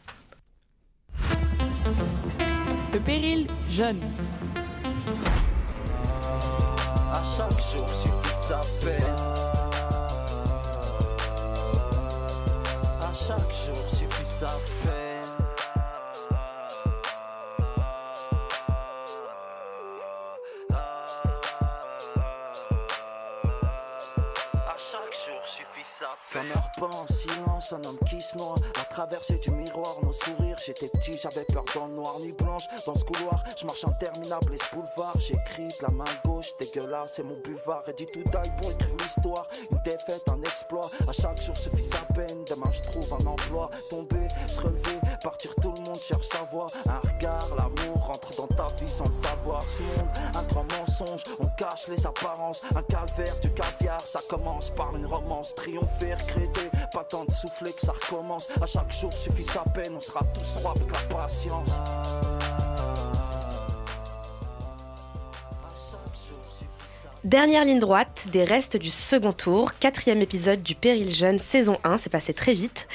[2.93, 4.01] Le péril jeune.
[7.39, 9.05] Chaque jour suffit sa peine.
[13.01, 14.98] À chaque jour suffit sa peine.
[26.31, 28.57] Ça meurt pas en silence, un homme qui se noie.
[28.79, 30.59] À traverser du miroir, nos sourires.
[30.63, 32.65] J'étais petit, j'avais peur dans le noir, nuit blanche.
[32.85, 35.19] Dans ce couloir, je marche interminable, et ce boulevard.
[35.19, 37.83] J'écris de la main gauche, dégueulasse, c'est mon buvard.
[37.89, 39.49] Et dit tout die pour écrire l'histoire.
[39.71, 40.91] Une défaite, un exploit.
[41.09, 42.45] À chaque jour suffit sa peine.
[42.45, 43.71] Demain, je trouve un emploi.
[43.89, 46.67] Tomber, se relever, partir, tout le monde cherche sa voie.
[46.91, 49.63] Un regard, l'amour rentre dans ta vie sans le savoir.
[49.63, 52.61] Ce monde, un grand mensonge, on cache les apparences.
[52.77, 55.55] Un calvaire, du caviar, ça commence par une romance.
[55.55, 56.18] Triompher,
[56.93, 58.49] pas tant de souffler que ça recommence.
[58.61, 61.81] À chaque jour suffit sa peine, on sera tous rois avec la patience.
[67.25, 71.99] Dernière ligne droite des restes du second tour, quatrième épisode du Péril Jeune, saison 1,
[71.99, 72.87] c'est passé très vite.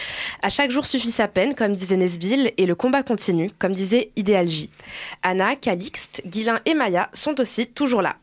[0.42, 4.12] À chaque jour suffit sa peine, comme disait Nesbill, et le combat continue, comme disait
[4.16, 4.48] Idéal.
[5.24, 8.16] Anna, Calixte, Guilin et Maya sont aussi toujours là.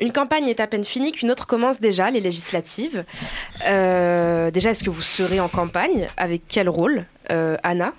[0.00, 3.04] Une campagne est à peine finie qu'une autre commence déjà, les législatives.
[3.66, 6.08] Euh, déjà, est-ce que vous serez en campagne?
[6.16, 7.92] Avec quel rôle Euh, Anna?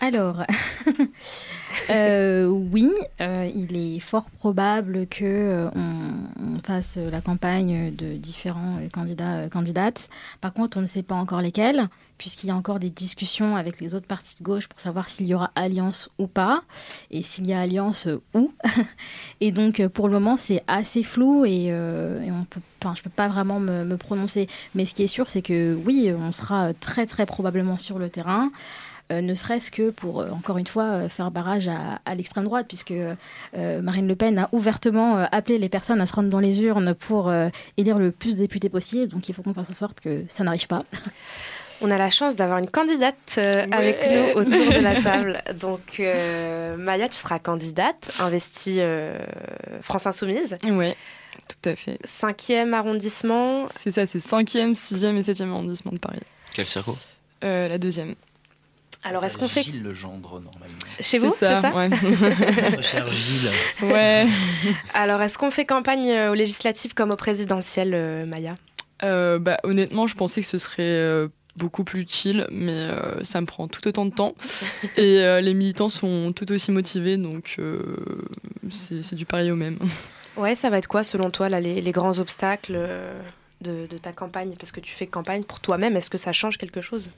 [0.00, 0.42] Alors,
[1.90, 8.16] euh, oui, euh, il est fort probable que euh, on, on fasse la campagne de
[8.16, 10.08] différents euh, candidats, euh, candidates.
[10.40, 11.88] Par contre, on ne sait pas encore lesquels,
[12.18, 15.26] puisqu'il y a encore des discussions avec les autres partis de gauche pour savoir s'il
[15.26, 16.62] y aura alliance ou pas,
[17.10, 18.52] et s'il y a alliance, euh, où.
[19.40, 23.60] et donc, euh, pour le moment, c'est assez flou et, euh, je peux pas vraiment
[23.60, 24.48] me, prononcer.
[24.74, 28.08] Mais ce qui est sûr, c'est que oui, on sera très très probablement sur le
[28.08, 28.50] terrain.
[29.10, 32.94] Ne serait-ce que pour, encore une fois, faire barrage à, à l'extrême droite, puisque
[33.54, 37.30] Marine Le Pen a ouvertement appelé les personnes à se rendre dans les urnes pour
[37.76, 39.12] élire le plus de députés possible.
[39.12, 40.80] Donc il faut qu'on fasse en sorte que ça n'arrive pas.
[41.84, 45.42] On a la chance d'avoir une candidate euh, avec nous autour de la table.
[45.56, 49.18] Donc, euh, Maya, tu seras candidate, investie euh,
[49.82, 50.56] France Insoumise.
[50.62, 50.96] Ouais,
[51.48, 51.98] tout à fait.
[52.04, 53.66] Cinquième arrondissement.
[53.66, 56.20] C'est ça, c'est 5e, 6e et 7e arrondissement de Paris.
[56.54, 56.96] Quel circo?
[57.42, 58.14] Euh, La deuxième.
[59.02, 59.64] Alors, est-ce qu'on fait.
[59.64, 60.78] Gilles Legendre, normalement.
[61.00, 61.88] Chez vous, c'est ça, ouais.
[62.70, 63.50] Notre cher Gilles.
[63.82, 64.28] Ouais.
[64.94, 68.54] Alors, est-ce qu'on fait campagne aux législatives comme aux présidentielles, Maya?
[69.04, 73.40] Euh, bah, honnêtement, je pensais que ce serait euh, beaucoup plus chill, mais euh, ça
[73.40, 74.34] me prend tout autant de temps.
[74.96, 77.96] Et euh, les militants sont tout aussi motivés, donc euh,
[78.70, 79.78] c'est du pareil au même.
[80.36, 82.78] Ouais, ça va être quoi, selon toi, là, les, les grands obstacles
[83.60, 84.54] de, de ta campagne?
[84.58, 85.96] Parce que tu fais campagne pour toi-même.
[85.96, 87.10] Est-ce que ça change quelque chose?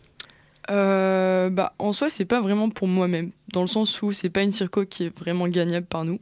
[0.67, 4.51] Bah, en soi, c'est pas vraiment pour moi-même, dans le sens où c'est pas une
[4.51, 6.19] circo qui est vraiment gagnable par nous.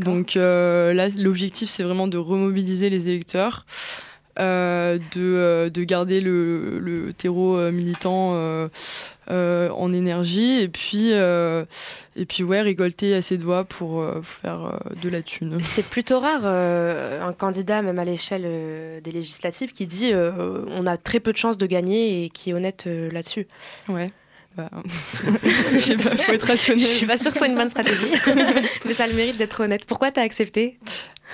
[0.00, 3.64] Donc là, l'objectif, c'est vraiment de remobiliser les électeurs,
[4.38, 8.68] euh, de, euh, de garder le, le terreau euh, militant euh,
[9.70, 15.22] en énergie, et puis, et puis ouais, récolter assez de voix pour faire de la
[15.22, 15.58] thune.
[15.60, 21.18] C'est plutôt rare un candidat, même à l'échelle des législatives, qui dit on a très
[21.18, 23.48] peu de chances de gagner et qui est honnête là-dessus.
[23.88, 24.12] Ouais.
[24.56, 24.70] Bah,
[25.72, 26.82] je sais pas, faut être rationnel.
[26.82, 28.12] Je suis pas sûre que ce soit une bonne stratégie,
[28.86, 29.84] mais ça a le mérite d'être honnête.
[29.84, 30.78] Pourquoi t'as accepté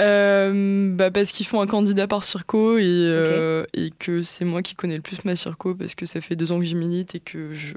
[0.00, 4.62] Euh, bah parce qu'ils font un candidat par circo et, euh, et que c'est moi
[4.62, 7.14] qui connais le plus ma circo parce que ça fait deux ans que j'y milite
[7.14, 7.74] et que je,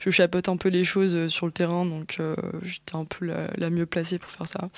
[0.00, 3.48] je chapeaute un peu les choses sur le terrain donc euh, j'étais un peu la,
[3.56, 4.68] la mieux placée pour faire ça.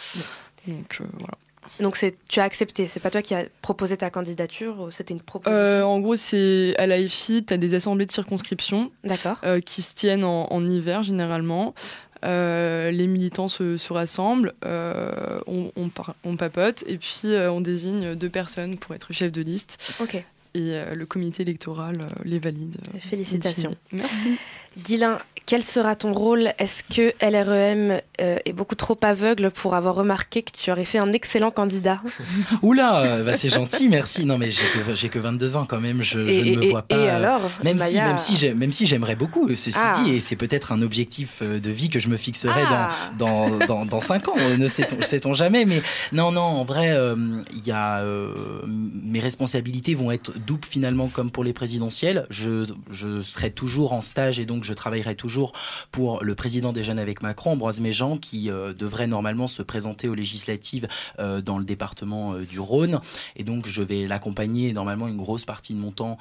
[0.69, 1.35] Donc euh, voilà.
[1.81, 5.15] Donc c'est, tu as accepté, c'est pas toi qui as proposé ta candidature, ou c'était
[5.15, 9.39] une proposition Euh, en gros, c'est à l'AFI, tu as des assemblées de circonscription D'accord.
[9.45, 11.75] euh, qui se tiennent en, en hiver généralement.
[12.23, 17.51] Euh, les militants se, se rassemblent, euh, on, on, par- on papote et puis euh,
[17.51, 19.79] on désigne deux personnes pour être chef de liste.
[20.55, 22.77] Et euh, le comité électoral euh, les valide.
[22.95, 23.75] euh, Félicitations.
[23.93, 24.37] Merci.
[24.85, 26.53] Guilain, quel sera ton rôle?
[26.59, 30.99] Est-ce que LREM euh, est beaucoup trop aveugle pour avoir remarqué que tu aurais fait
[30.99, 32.01] un excellent candidat?
[32.63, 34.27] Oula, bah c'est gentil, merci.
[34.27, 36.63] Non mais j'ai que, j'ai que 22 ans quand même, je, je Et- ne me
[36.65, 36.97] et- vois pas.
[36.97, 38.07] et alors, même si, Maya?
[38.07, 39.91] même si, j'ai- même si j'aimerais beaucoup, ceci Ah.
[40.05, 42.91] dit, et c'est peut-être un objectif de vie que je me fixerai Ah.
[43.19, 45.65] dans, dans, dans, dans 5 ans, ne sait-on sait-on jamais.
[45.65, 45.83] Mais
[46.13, 47.17] non, non, en vrai, euh,
[47.53, 48.33] il y a, euh,
[48.67, 52.27] mes responsabilités vont être doubles finalement comme pour les présidentielles.
[52.31, 55.53] Je, je serai toujours en stage et donc je travaillerai toujours
[55.93, 60.09] pour le président des Jeunes avec Macron, Ambroise Méjean, qui euh, devrait normalement se présenter
[60.09, 60.89] aux législatives
[61.19, 63.01] euh, dans le département euh, du Rhône.
[63.37, 66.19] Et donc, je vais l'accompagner normalement une grosse partie de mon temps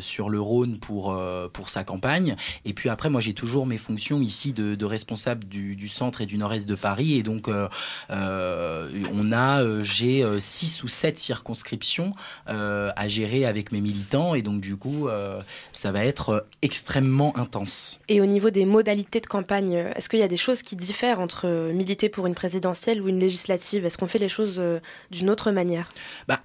[0.00, 1.18] sur le Rhône pour,
[1.52, 2.36] pour sa campagne.
[2.64, 6.26] Et puis après, moi, j'ai toujours mes fonctions ici de, responsable du, du centre et
[6.26, 7.14] du nord-est de Paris.
[7.14, 12.12] Et donc, on a, j'ai six ou sept circonscriptions
[12.46, 14.34] à gérer avec mes militants.
[14.34, 15.40] Et donc, du coup, euh,
[15.72, 18.00] ça va être euh, extrêmement intense.
[18.08, 20.76] Et au niveau des modalités de campagne, euh, est-ce qu'il y a des choses qui
[20.76, 23.86] diffèrent entre militer pour une présidentielle ou une législative?
[23.86, 24.62] Est-ce qu'on fait les choses
[25.10, 25.92] d'une autre manière?
[26.28, 26.40] Bah,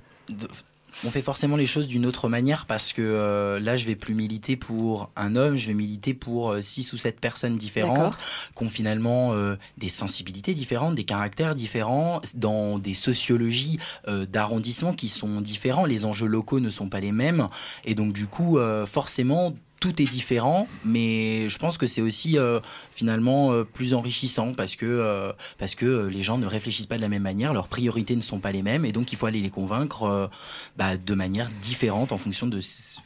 [1.05, 4.13] on fait forcément les choses d'une autre manière parce que euh, là, je vais plus
[4.13, 8.17] militer pour un homme, je vais militer pour euh, six ou sept personnes différentes
[8.55, 15.09] qui ont finalement euh, des sensibilités différentes, des caractères différents, dans des sociologies d'arrondissement qui
[15.09, 15.85] sont différents.
[15.85, 17.47] Les enjeux locaux ne sont pas les mêmes
[17.85, 19.53] et donc du coup, forcément.
[19.81, 22.59] Tout est différent, mais je pense que c'est aussi euh,
[22.93, 27.01] finalement euh, plus enrichissant parce que, euh, parce que les gens ne réfléchissent pas de
[27.01, 29.39] la même manière, leurs priorités ne sont pas les mêmes, et donc il faut aller
[29.39, 30.29] les convaincre
[30.77, 32.59] bah, de manière différente en fonction de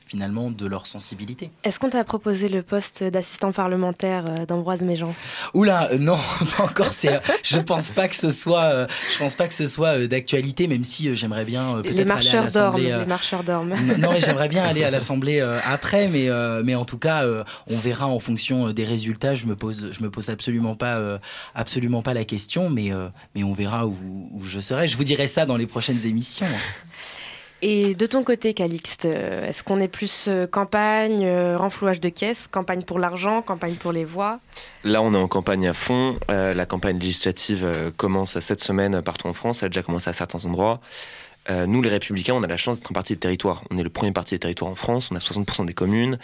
[0.05, 1.49] finalement de leur sensibilité.
[1.63, 5.13] Est-ce qu'on t'a proposé le poste d'assistant parlementaire d'Ambroise Méjean?
[5.53, 6.17] Oula, non,
[6.57, 6.87] pas encore.
[6.87, 10.83] C'est, je pense pas que ce soit, je pense pas que ce soit d'actualité, même
[10.83, 12.43] si j'aimerais bien peut-être Les aller à dorment.
[12.43, 12.97] l'Assemblée.
[12.99, 13.75] Les marcheurs dorment.
[13.97, 16.29] Non, mais j'aimerais bien aller à l'Assemblée après, mais,
[16.65, 19.35] mais en tout cas, euh, on verra en fonction euh, des résultats.
[19.35, 21.17] Je me pose, je me pose absolument pas, euh,
[21.53, 23.95] absolument pas la question, mais, euh, mais on verra où,
[24.33, 24.87] où je serai.
[24.87, 26.47] Je vous dirai ça dans les prochaines émissions.
[27.61, 32.99] Et de ton côté, Calixte, est-ce qu'on est plus campagne, renflouage de caisse, campagne pour
[32.99, 34.39] l'argent, campagne pour les voix?
[34.83, 36.19] Là, on est en campagne à fond.
[36.29, 39.63] Euh, la campagne législative commence cette semaine partout en France.
[39.63, 40.81] Elle a déjà commencé à certains endroits.
[41.49, 43.63] Euh, nous, les Républicains, on a la chance d'être un parti des territoires.
[43.69, 45.09] On est le premier parti des territoires en France.
[45.11, 46.17] On a 60% des communes.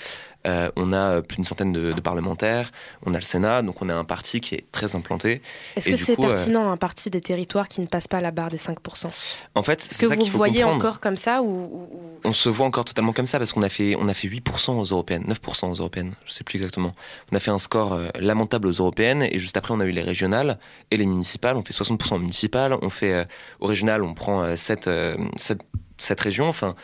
[0.48, 2.72] Euh, on a euh, plus d'une centaine de, de parlementaires.
[3.06, 3.62] On a le Sénat.
[3.62, 5.42] Donc, on a un parti qui est très implanté.
[5.76, 8.50] Est-ce que c'est euh, pertinent un parti des territoires qui ne passe pas la barre
[8.50, 9.08] des 5%
[9.56, 10.78] En fait, c'est que ça vous faut voyez comprendre.
[10.78, 11.90] encore comme ça ou,
[12.24, 14.72] On se voit encore totalement comme ça parce qu'on a fait, on a fait 8%
[14.72, 16.96] aux européennes, 9% aux européennes, je sais plus exactement.
[17.32, 20.02] On a fait un score lamentable aux européennes et juste après on a eu les
[20.02, 20.58] régionales
[20.90, 21.56] et les municipales.
[21.58, 23.26] On fait 60% aux municipales, on fait euh,
[23.60, 24.90] au régional, on prend 7,
[25.38, 25.62] sept-
[25.98, 26.50] sept régions.
[26.50, 26.76] Enfin,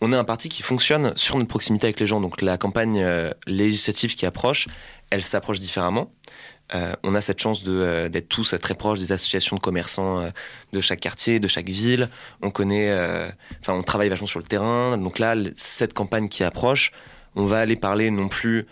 [0.00, 2.20] on est un parti qui fonctionne sur notre proximité avec les gens.
[2.20, 4.66] Donc la campagne euh, législative qui approche,
[5.10, 6.12] elle s'approche différemment.
[6.74, 10.30] Euh, on a cette chance euh, d'être tous très proches des associations de commerçants
[10.72, 12.08] de chaque quartier, de chaque ville.
[12.42, 12.92] On connaît,
[13.60, 14.98] enfin, on travaille vachement sur le terrain.
[14.98, 16.92] Donc là, cette campagne qui approche,
[17.36, 18.66] on va aller parler non plus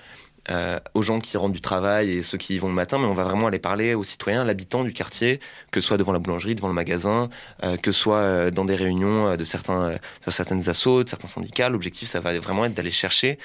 [0.51, 3.07] euh, aux gens qui rentrent du travail et ceux qui y vont le matin, mais
[3.07, 5.41] on va vraiment aller parler aux citoyens, l'habitant du quartier,
[5.71, 7.31] que ce soit devant la boulangerie, devant le magasin,
[7.63, 9.93] euh, que ce soit euh, dans des réunions de certains,
[10.27, 11.69] de certaines assos, de certains syndicats.
[11.69, 13.39] L'objectif, ça va vraiment être d'aller chercher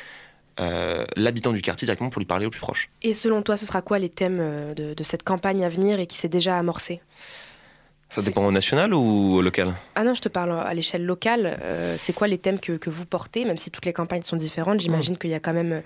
[1.16, 2.89] l'habitant du quartier directement pour lui parler au plus proche.
[3.04, 6.18] Et selon toi, ce sera quoi les thèmes de cette campagne à venir et qui
[6.18, 7.00] s'est déjà amorcée
[8.10, 9.76] Ça dépend au national ou au local?
[9.95, 11.60] Ah non, je te parle à l'échelle locale.
[11.62, 13.43] Euh, c'est quoi les thèmes que, que vous portez?
[13.43, 15.84] Même si toutes les campagnes sont différentes, j'imagine qu'il y a quand même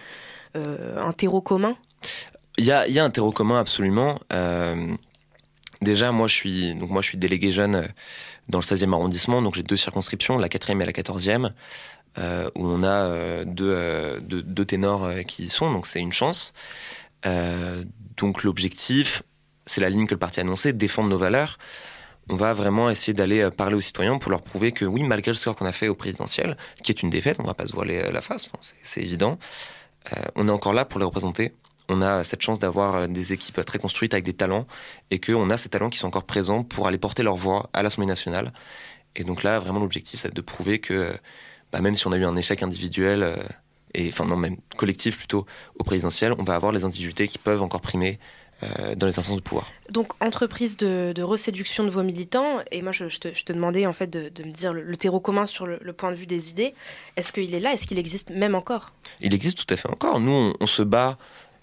[0.56, 1.76] euh, un terreau commun.
[2.58, 4.20] Il y a, il y a un terreau commun absolument.
[4.34, 4.94] Euh,
[5.82, 7.88] déjà, moi je suis donc moi je suis délégué jeune
[8.50, 11.52] dans le 16e arrondissement, donc j'ai deux circonscriptions, la 4e et la 14e,
[12.18, 16.54] euh, où on a deux, deux, deux ténors qui y sont, donc c'est une chance.
[18.18, 19.24] Donc l'objectif,
[19.66, 21.58] c'est la ligne que le parti a annoncée, défendre nos valeurs.
[22.30, 25.32] On va vraiment essayer d'aller euh, parler aux citoyens pour leur prouver que oui, malgré
[25.32, 27.74] le score qu'on a fait au présidentiel, qui est une défaite, on va pas se
[27.74, 28.50] voiler euh, la face,
[28.82, 29.38] c'est- évident,
[30.14, 31.54] euh, on est encore là pour les représenter.
[31.90, 34.66] On a cette chance d'avoir des équipes très construites avec des talents
[35.10, 37.84] et qu'on a ces talents qui sont encore présents pour aller porter leur voix à
[37.84, 38.54] l'Assemblée nationale.
[39.18, 41.14] Et donc là, vraiment, l'objectif, c'est de prouver que
[41.74, 43.46] bah, même si on a eu un échec individuel,
[43.94, 45.46] et enfin non, même collectif plutôt,
[45.80, 48.20] au présidentiel, on va avoir les individualités qui peuvent encore primer
[48.96, 49.68] dans les instances de pouvoir.
[49.90, 53.54] Donc, entreprise de, de reséduction de vos militants, et moi je, je, te, je te,
[53.54, 56.12] demandais en fait de, de me dire le, le, terreau commun sur le, le, point
[56.12, 56.74] de vue des idées.
[57.18, 57.74] Est-ce qu'il est là?
[57.74, 58.94] Est-ce qu'il existe même encore?
[59.20, 60.20] Il existe tout à fait encore.
[60.20, 61.18] Nous, on, on se bat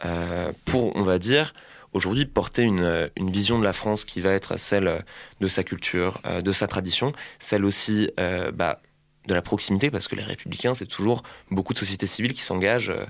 [0.04, 1.54] euh, pour, on va dire,
[1.92, 5.04] aujourd'hui porter une, une, vision de la France qui va être celle
[5.40, 8.80] de sa culture, euh, de sa tradition, celle aussi euh, bah,
[9.26, 12.90] de la proximité, parce que les républicains, c'est toujours beaucoup de sociétés civiles qui s'engagent
[12.90, 13.04] euh,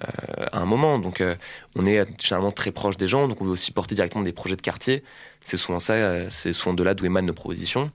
[0.00, 0.98] à un moment.
[0.98, 1.36] Donc euh,
[1.76, 4.56] on est généralement très proche des gens, donc on veut aussi porter directement des projets
[4.56, 5.02] de quartier.
[5.44, 7.90] C'est souvent ça, euh, c'est souvent de là d'où émanent nos propositions.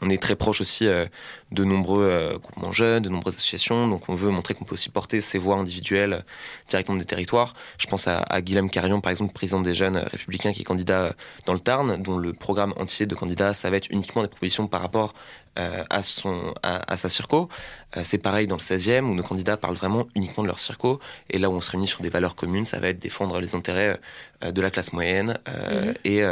[0.00, 1.06] On est très proche aussi euh,
[1.50, 4.90] de nombreux euh, groupements jeunes, de nombreuses associations, donc on veut montrer qu'on peut aussi
[4.90, 6.20] porter ces voix individuelles euh,
[6.68, 7.54] directement des territoires.
[7.78, 11.14] Je pense à, à Guillaume Carion, par exemple, président des jeunes républicains qui est candidat
[11.46, 14.68] dans le Tarn, dont le programme entier de candidats, ça va être uniquement des propositions
[14.68, 15.14] par rapport
[15.58, 17.48] euh, à, son, à, à sa circo.
[17.96, 21.00] Euh, c'est pareil dans le 16e, où nos candidats parlent vraiment uniquement de leur circo,
[21.30, 23.54] et là où on se réunit sur des valeurs communes, ça va être défendre les
[23.54, 23.98] intérêts
[24.44, 25.92] euh, de la classe moyenne mmh.
[26.04, 26.22] et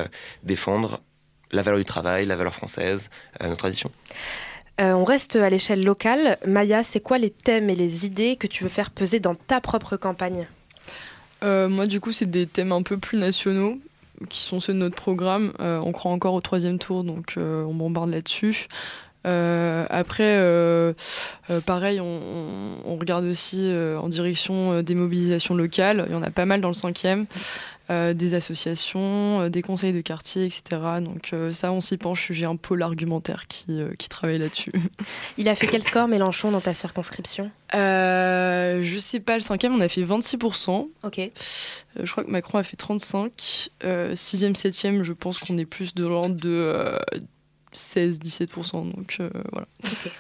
[0.42, 1.00] défendre
[1.52, 3.10] la valeur du travail, la valeur française,
[3.42, 3.90] euh, nos traditions.
[4.80, 6.38] Euh, on reste à l'échelle locale.
[6.46, 9.60] Maya, c'est quoi les thèmes et les idées que tu veux faire peser dans ta
[9.60, 10.46] propre campagne?
[11.42, 13.78] Euh, Moi, du coup, c'est des thèmes un peu plus nationaux
[14.28, 15.52] qui sont ceux de notre programme.
[15.60, 18.68] Euh, on croit encore au troisième tour, donc euh, on bombarde là-dessus.
[19.26, 20.92] Euh, après, euh,
[21.50, 26.04] euh, pareil, on, on, regarde aussi en direction des mobilisations locales.
[26.08, 27.26] Il y en a pas mal dans le cinquième.
[27.88, 30.80] Euh, des associations, euh, des conseils de quartier, etc.
[31.00, 32.32] Donc euh, ça, on s'y penche.
[32.32, 34.72] J'ai un pôle argumentaire qui, qui travaille là-dessus.
[35.38, 37.48] Il a fait quel score Mélenchon dans ta circonscription?
[37.72, 40.88] Je sais pas, le cinquième, on a fait 26%.
[41.04, 41.30] Ok.
[42.02, 43.70] je crois que Macron a fait 35.
[44.14, 46.98] sixième, septième, je pense qu'on est plus de l'ordre de
[47.76, 48.90] 16-17%.
[48.94, 49.20] Donc
[49.52, 49.68] voilà.
[49.84, 50.12] Okay.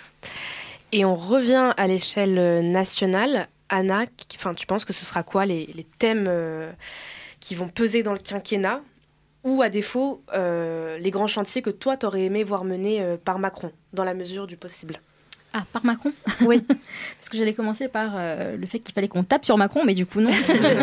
[0.92, 3.48] Et on revient à l'échelle nationale.
[3.68, 6.30] Anna, tu penses que ce sera quoi les, thèmes
[7.40, 8.82] qui vont peser dans le quinquennat?
[9.44, 13.38] Ou à défaut euh, les grands chantiers que toi t'aurais aimé voir menés euh, par
[13.38, 15.00] Macron dans la mesure du possible?
[15.52, 16.60] Ah, par Macron Oui.
[16.68, 19.94] Parce que j'allais commencer par euh, le fait qu'il fallait qu'on tape sur Macron, mais
[19.94, 20.30] du coup, non.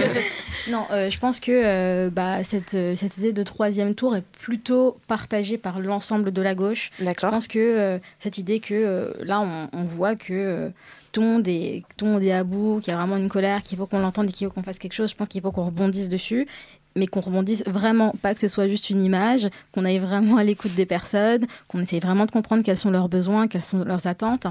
[0.67, 4.97] non, euh, je pense que euh, bah, cette, cette idée de troisième tour est plutôt
[5.07, 6.89] partagée par l'ensemble de la gauche.
[6.99, 7.29] D'accord.
[7.29, 10.71] Je pense que cette idée que là, on, on voit que
[11.11, 13.29] tout le, monde est, tout le monde est à bout, qu'il y a vraiment une
[13.29, 15.11] colère, qu'il faut qu'on l'entende et qu'il faut qu'on fasse quelque chose.
[15.11, 16.47] Je pense qu'il faut qu'on rebondisse dessus
[16.95, 20.43] mais qu'on rebondisse vraiment, pas que ce soit juste une image, qu'on aille vraiment à
[20.43, 24.07] l'écoute des personnes, qu'on essaye vraiment de comprendre quels sont leurs besoins, quelles sont leurs
[24.07, 24.47] attentes.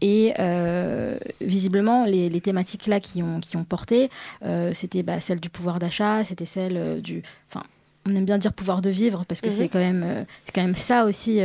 [0.00, 4.10] Et euh, visiblement, les, les, thématiques là qui ont, qui ont porté,
[4.44, 7.22] euh, c'était bah, celle du pouvoir d'achat, c'était celle euh, du...
[7.50, 7.64] Enfin,
[8.06, 9.52] on aime bien dire pouvoir de vivre parce que -hmm.
[9.52, 11.40] c'est quand, même, c'est quand même ça aussi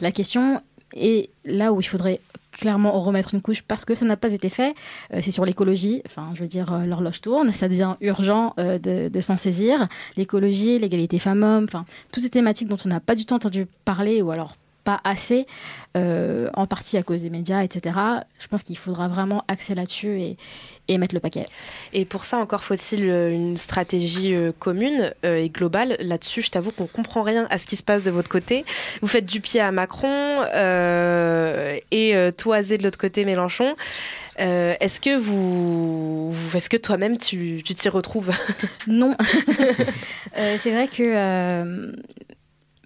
[0.00, 0.62] la question.
[0.94, 2.20] Et là où il faudrait
[2.52, 4.74] clairement remettre une couche parce que ça n'a pas été fait.
[5.12, 6.02] Euh, c'est sur l'écologie.
[6.06, 7.50] Enfin, je veux dire, euh, l'horloge tourne.
[7.52, 9.88] Ça devient urgent euh, de, de s'en saisir.
[10.16, 14.22] L'écologie, l'égalité femmes-hommes, enfin, toutes ces thématiques dont on n'a pas du tout entendu parler
[14.22, 14.56] ou alors
[14.90, 15.46] pas assez,
[15.96, 17.96] euh, en partie à cause des médias, etc.
[18.38, 20.36] Je pense qu'il faudra vraiment axer là-dessus et,
[20.88, 21.46] et, mettre le paquet.
[21.92, 25.96] Et pour ça, encore faut-il une stratégie euh, commune euh, et globale.
[26.00, 28.64] Là-dessus, je t'avoue qu'on comprend rien à ce qui se passe de votre côté.
[29.00, 33.74] Vous faites du pied à Macron euh, et toisé de l'autre côté Mélenchon.
[34.40, 38.30] Euh, est-ce que vous, est-ce que toi-même tu t'y retrouves?
[38.86, 39.16] Non.
[40.38, 41.92] euh, c'est vrai que euh,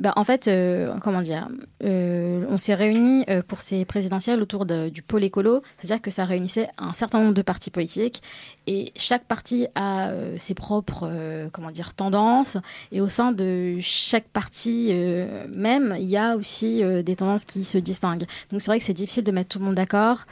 [0.00, 1.48] bah, en fait, euh, comment dire,
[1.84, 6.24] euh, on s'est réunis euh, pour ces présidentielles autour du pôle écolo, c'est-à-dire que ça
[6.24, 8.20] réunissait un certain nombre de partis politiques
[8.66, 12.56] et chaque parti a ses propres, comment dire, tendances
[12.90, 14.92] et au sein de chaque parti
[15.48, 18.26] même, il y a aussi des tendances qui se distinguent.
[18.50, 20.24] Donc c'est vrai que c'est difficile de mettre tout le monde d'accord.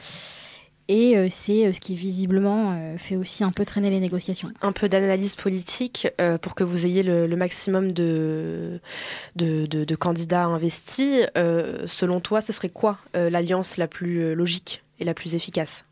[0.88, 4.50] Et euh, c'est euh, ce qui visiblement euh, fait aussi un peu traîner les négociations.
[4.62, 6.08] Un peu d'analyse politique
[6.42, 8.80] pour que vous ayez le, le maximum de,
[9.36, 11.26] de, de, de, candidats investis.
[11.86, 15.84] Selon toi, ce serait quoi l'alliance la plus logique et la plus efficace?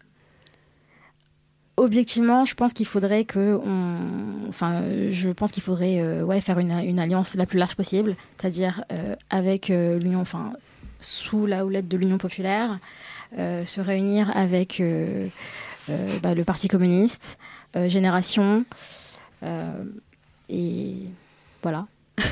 [1.80, 4.48] Objectivement, je pense qu'il faudrait que, on...
[4.48, 8.16] enfin, je pense qu'il faudrait euh, ouais faire une, une, alliance la plus large possible,
[8.36, 10.52] c'est-à-dire euh, avec euh, l'union, enfin,
[11.00, 12.78] sous la houlette de l'Union populaire,
[13.36, 15.28] se réunir avec euh,
[15.88, 17.38] euh, bah, le Parti communiste,
[17.76, 18.64] euh, Génération,
[19.42, 19.84] euh,
[20.48, 20.94] et
[21.62, 21.86] voilà.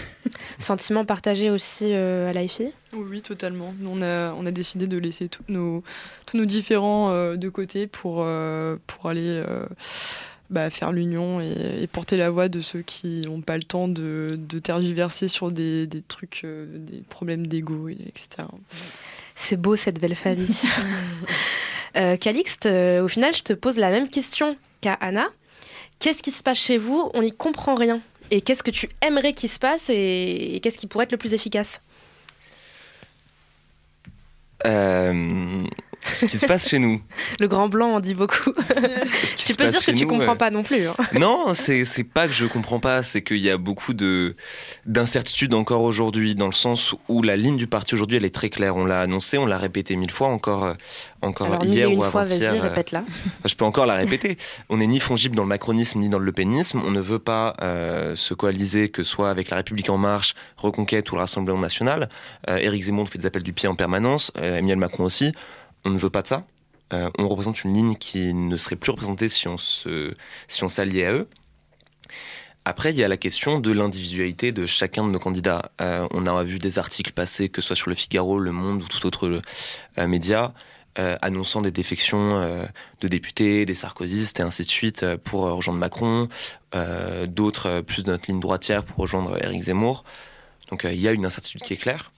[0.58, 3.74] Sentiment partagé aussi euh, à l'AFI oui, oui, totalement.
[3.78, 5.82] Nous, on, a, on a décidé de laisser tous nos,
[6.26, 9.66] tous nos différents euh, de côté pour, euh, pour aller euh,
[10.50, 13.88] bah, faire l'union et, et, porter la voix de ceux qui n'ont pas le temps
[13.88, 18.48] de, de tergiverser sur des, des trucs, euh, des problèmes d'ego, etc.
[19.48, 20.46] C'est beau cette belle famille.
[21.96, 25.26] Euh, Calixte, euh, au final, je te pose la même question qu'à Anna.
[25.98, 27.10] Qu'est-ce qui se passe chez vous?
[27.14, 28.00] On n'y comprend rien.
[28.30, 31.18] Et qu'est-ce que tu aimerais qu'il se passe et, et qu'est-ce qui pourrait être le
[31.18, 31.80] plus efficace?
[34.66, 35.64] Euh,
[36.12, 37.00] ce qui se passe chez nous.
[37.40, 38.52] Le grand blanc en dit beaucoup.
[39.36, 40.86] tu peux dire que tu nous, comprends pas non plus.
[40.86, 40.94] hein.
[41.18, 44.34] Non, c'est pas que je comprends pas, c'est qu'il y a beaucoup de
[44.86, 48.50] d'incertitudes encore aujourd'hui, dans le sens où la ligne du parti aujourd'hui, elle est très
[48.50, 48.76] claire.
[48.76, 50.74] On l'a annoncé, on l'a répété mille fois, encore euh,
[51.22, 52.52] encore Alors, hier une ou fois, avant-hier.
[52.52, 53.04] vas-y, euh, répète-la.
[53.44, 54.38] je peux encore la répéter.
[54.68, 56.80] On n'est ni fongible dans le macronisme ni dans le lepénisme.
[56.84, 60.34] On ne veut pas euh, se coaliser, que ce soit avec la République en marche,
[60.56, 62.08] Reconquête ou le Rassemblement national.
[62.48, 65.32] Euh, Éric Zemmour fait des appels du pied en permanence, euh, Emmanuel Macron aussi.
[65.84, 66.46] On ne veut pas de ça.
[66.92, 70.14] Euh, on représente une ligne qui ne serait plus représentée si on se,
[70.48, 71.28] si on s'alliait à eux.
[72.64, 75.70] Après, il y a la question de l'individualité de chacun de nos candidats.
[75.80, 78.82] Euh, on a vu des articles passer, que ce soit sur le Figaro, Le Monde
[78.82, 79.40] ou tout autre
[79.98, 80.54] euh, média,
[81.22, 82.40] annonçant des défections
[83.00, 86.28] de députés, des sarkozystes et ainsi de suite pour rejoindre Macron,
[87.28, 90.02] d'autres plus de notre ligne droitière pour rejoindre Éric Zemmour.
[90.70, 92.10] Donc il y a une incertitude qui est claire.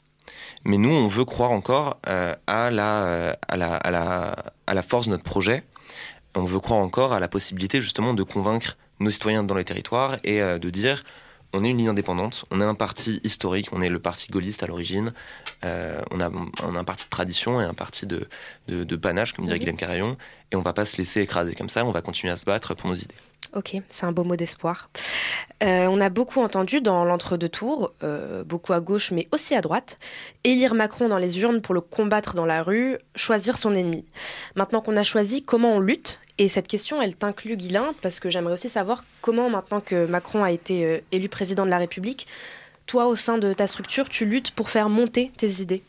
[0.65, 4.37] Mais nous, on veut croire encore euh, à, la, euh, à, la, à, la,
[4.67, 5.63] à la force de notre projet.
[6.35, 10.19] On veut croire encore à la possibilité justement de convaincre nos citoyens dans les territoires
[10.23, 11.03] et euh, de dire
[11.53, 14.63] on est une ligne indépendante, on est un parti historique, on est le parti gaulliste
[14.63, 15.13] à l'origine,
[15.65, 16.31] euh, on, a,
[16.63, 18.29] on a un parti de tradition et un parti de,
[18.69, 19.61] de, de panache, comme dirait Mhm.
[19.65, 20.17] Guillaume Carayon,
[20.53, 22.75] et on va pas se laisser écraser comme ça, on va continuer à se battre
[22.75, 23.15] pour nos idées.
[23.55, 24.91] Ok, c'est un beau mot d'espoir.
[25.63, 29.61] Euh, on a beaucoup entendu dans l'entre-deux tours, euh, beaucoup à gauche mais aussi à
[29.61, 29.99] droite,
[30.45, 34.05] élire Macron dans les urnes pour le combattre dans la rue, choisir son ennemi.
[34.55, 38.31] Maintenant qu'on a choisi, comment on lutte Et cette question, elle t'inclut, Guilain, parce que
[38.31, 42.27] j'aimerais aussi savoir comment, maintenant que Macron a été euh, élu président de la République,
[42.87, 45.83] toi, au sein de ta structure, tu luttes pour faire monter tes idées?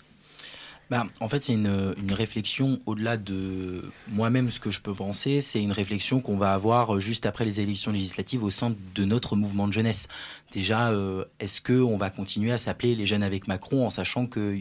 [0.91, 5.39] Bah, en fait, c'est une, une réflexion au-delà de moi-même, ce que je peux penser.
[5.39, 9.05] C'est une réflexion qu'on va avoir euh, juste après les élections législatives au sein de
[9.05, 10.09] notre mouvement de jeunesse.
[10.51, 14.27] Déjà, euh, est-ce que on va continuer à s'appeler les jeunes avec Macron en sachant
[14.27, 14.57] que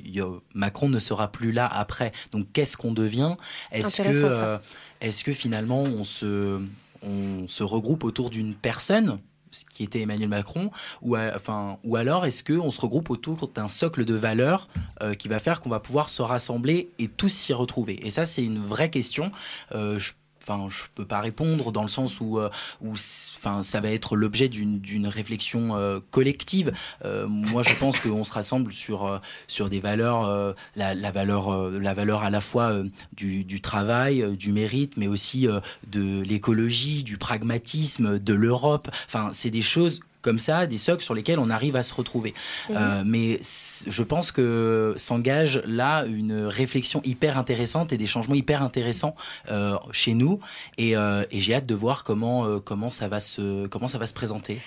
[0.55, 2.13] Macron ne sera plus là après?
[2.31, 3.35] Donc, qu'est-ce qu'on devient?
[3.73, 4.59] Est-ce que, euh,
[5.01, 6.65] est-ce que finalement on se,
[7.03, 9.19] on se regroupe autour d'une personne
[9.51, 10.71] ce qui était Emmanuel Macron,
[11.03, 14.69] ou, enfin, ou alors est-ce qu'on se regroupe autour d'un socle de valeurs
[15.03, 18.05] euh, qui va faire qu'on va pouvoir se rassembler et tous s'y retrouver?
[18.07, 19.31] Et ça, c'est une vraie question.
[19.73, 19.99] Euh,
[20.43, 22.49] Enfin, je peux pas répondre dans le sens où, euh,
[22.83, 26.73] enfin, ça va être l'objet d'une réflexion euh, collective.
[27.05, 31.95] Euh, moi, je pense qu'on se rassemble sur, sur des valeurs, la, la valeur, la
[31.95, 32.83] valeur à la fois
[33.13, 35.47] du, du travail, du mérite, mais aussi
[35.87, 38.89] de l'écologie, du pragmatisme, de l'Europe.
[39.07, 42.35] Enfin, c'est des choses comme ça, des socles sur lesquels on arrive à se retrouver.
[42.71, 48.63] Euh, mais je pense que s'engage là une réflexion hyper intéressante et des changements hyper
[48.63, 49.15] intéressants
[49.51, 50.41] euh, chez nous.
[50.79, 54.07] Et, euh, et j'ai hâte de voir comment, comment, ça va se, comment ça va
[54.07, 54.61] se présenter.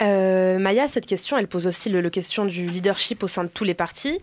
[0.00, 3.64] Euh, Maya, cette question, elle pose aussi le, question du leadership au sein de tous
[3.64, 4.20] les partis.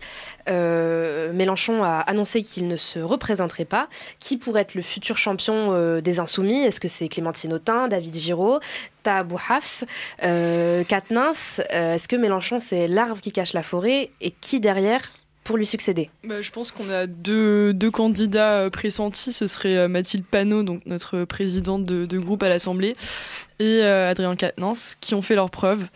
[0.48, 3.88] Euh, Mélenchon a annoncé qu'il ne se représenterait pas.
[4.18, 6.62] Qui pourrait être le futur champion euh, des Insoumis?
[6.62, 8.60] Est-ce que c'est Clémentine Autain, David Giraud,
[9.02, 9.84] Tabou Hafs,
[10.22, 11.32] euh, Katnins?
[11.70, 14.10] Est-ce que Mélenchon, c'est l'arbre qui cache la forêt?
[14.20, 15.02] Et qui derrière
[15.50, 19.32] pour lui succéder Bah, je pense qu'on a deux, deux candidats euh, pressentis.
[19.32, 22.94] Ce serait euh, Mathilde Panot, donc notre présidente de, de groupe à l'Assemblée,
[23.58, 25.88] et euh, Adrien Quatennens, qui ont fait leurs preuves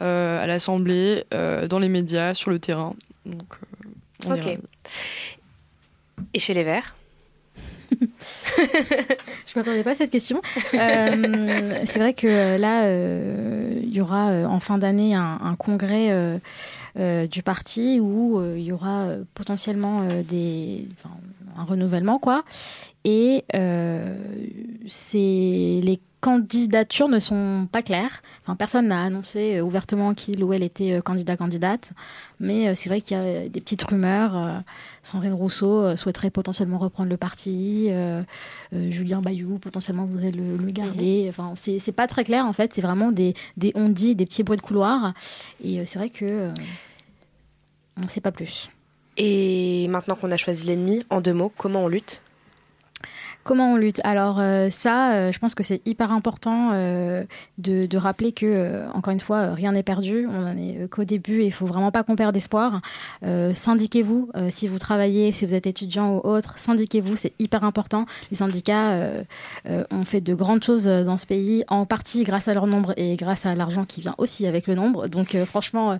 [0.00, 2.94] euh, à l'Assemblée, euh, dans les médias, sur le terrain.
[3.26, 3.52] Donc,
[4.24, 4.58] on est Ok.
[6.32, 6.96] Et chez les Verts?
[9.46, 10.40] Je m'attendais pas à cette question.
[10.74, 15.56] Euh, c'est vrai que euh, là, euh, il y aura en fin d'année un, un
[15.56, 16.40] congrès
[17.26, 20.88] du parti où il y aura potentiellement des,
[21.56, 22.44] un renouvellement, quoi.
[23.04, 23.44] Et
[24.86, 28.22] c'est les candidatures ne sont pas claires.
[28.42, 31.92] Enfin, personne n'a annoncé euh, ouvertement qu'il ou elle était euh, candidat candidate,
[32.40, 34.62] mais euh, c'est vrai qu'il y a des petites rumeurs.
[35.02, 37.88] Sandrine Rousseau souhaiterait potentiellement reprendre le parti.
[37.90, 38.22] euh,
[38.72, 41.26] euh, Julien Bayou potentiellement voudrait le, le garder.
[41.28, 42.72] Enfin, c'est pas très clair en fait.
[42.72, 45.12] C'est vraiment des, des on-dit, des petits bruits de couloir.
[45.62, 46.54] Et c'est vrai que euh,
[47.98, 48.70] on ne sait pas plus.
[49.16, 52.22] Et maintenant qu'on a choisi l'ennemi, en deux mots, comment on lutte?
[53.44, 54.00] Comment on lutte?
[54.04, 57.24] Alors euh, ça, euh, je pense que c'est hyper important euh,
[57.58, 60.26] de, rappeler que, encore une fois, rien n'est perdu.
[60.28, 62.80] On n'en est qu'au début et il faut vraiment pas qu'on perde espoir.
[63.22, 66.58] Syndiquez-vous si vous travaillez, si vous êtes étudiant ou autre.
[66.58, 68.06] Syndiquez-vous, c'est hyper important.
[68.30, 69.24] Les syndicats
[69.68, 73.16] ont fait de grandes choses dans ce pays, en partie grâce à leur nombre et
[73.16, 75.08] grâce à l'argent qui vient aussi avec le nombre.
[75.08, 75.96] Donc franchement, euh,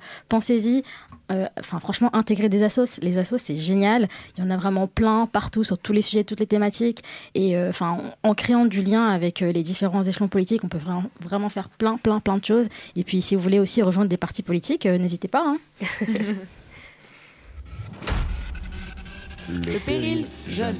[1.32, 2.98] Euh, Enfin, franchement, intégrer des assos.
[3.00, 4.08] Les assos, c'est génial.
[4.36, 7.02] Il y en a vraiment plein partout sur tous les sujets, toutes les thématiques.
[7.34, 10.68] Et euh, enfin, en, en créant du lien avec euh, les différents échelons politiques, on
[10.68, 12.68] peut vraiment, vraiment faire plein, plein, plein de choses.
[12.96, 15.44] Et puis, si vous voulez aussi rejoindre des partis politiques, euh, n'hésitez pas.
[15.46, 15.58] hein.
[19.48, 20.76] Le péril jeune.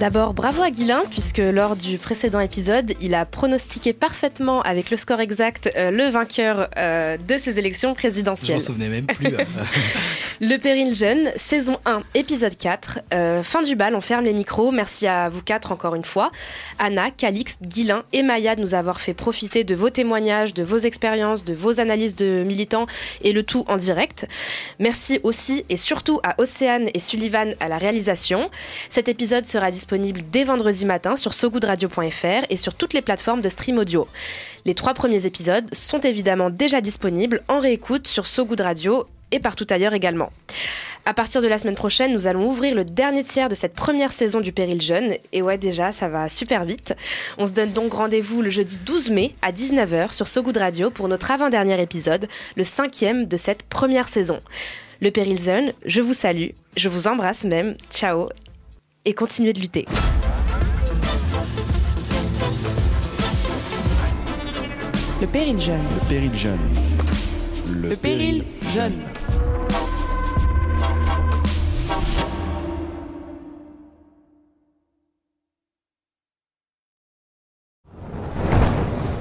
[0.00, 4.96] D'abord, bravo à Guilain, puisque lors du précédent épisode, il a pronostiqué parfaitement, avec le
[4.96, 8.60] score exact, euh, le vainqueur euh, de ces élections Je m'en présidentielles.
[8.62, 9.34] souvenais même plus.
[10.42, 13.00] Le Péril Jeune, saison 1, épisode 4.
[13.12, 14.70] Euh, fin du bal, on ferme les micros.
[14.70, 16.30] Merci à vous quatre encore une fois.
[16.78, 20.78] Anna, Calixte, Guilain et Maya de nous avoir fait profiter de vos témoignages, de vos
[20.78, 22.86] expériences, de vos analyses de militants
[23.20, 24.26] et le tout en direct.
[24.78, 28.48] Merci aussi et surtout à Océane et Sullivan à la réalisation.
[28.88, 33.48] Cet épisode sera disponible dès vendredi matin sur sogoodradio.fr et sur toutes les plateformes de
[33.48, 34.06] stream audio.
[34.64, 39.40] Les trois premiers épisodes sont évidemment déjà disponibles en réécoute sur So Good Radio et
[39.40, 40.30] partout ailleurs également.
[41.06, 44.12] À partir de la semaine prochaine, nous allons ouvrir le dernier tiers de cette première
[44.12, 45.14] saison du Péril Jeune.
[45.32, 46.94] Et ouais, déjà, ça va super vite.
[47.38, 50.90] On se donne donc rendez-vous le jeudi 12 mai à 19h sur So Good Radio
[50.90, 54.40] pour notre avant-dernier épisode, le cinquième de cette première saison.
[55.00, 58.28] Le Péril Jeune, je vous salue, je vous embrasse même, ciao,
[59.04, 59.86] et continuez de lutter.
[65.20, 65.84] Le péril jeune.
[65.84, 66.58] Le péril jeune.
[67.68, 68.44] Le péril
[68.74, 69.02] jeune.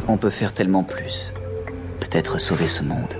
[0.08, 1.34] On peut faire tellement plus.
[2.00, 3.14] Peut-être sauver ce monde.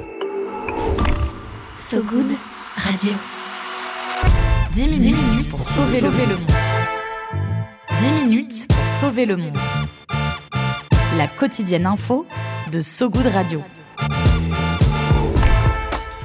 [1.78, 2.32] So Good
[2.76, 3.14] Radio.
[4.72, 6.45] 10 minutes, pour sauver, le monde.
[7.99, 9.57] 10 minutes pour sauver le monde.
[11.17, 12.28] La quotidienne info
[12.72, 13.61] de So Good Radio.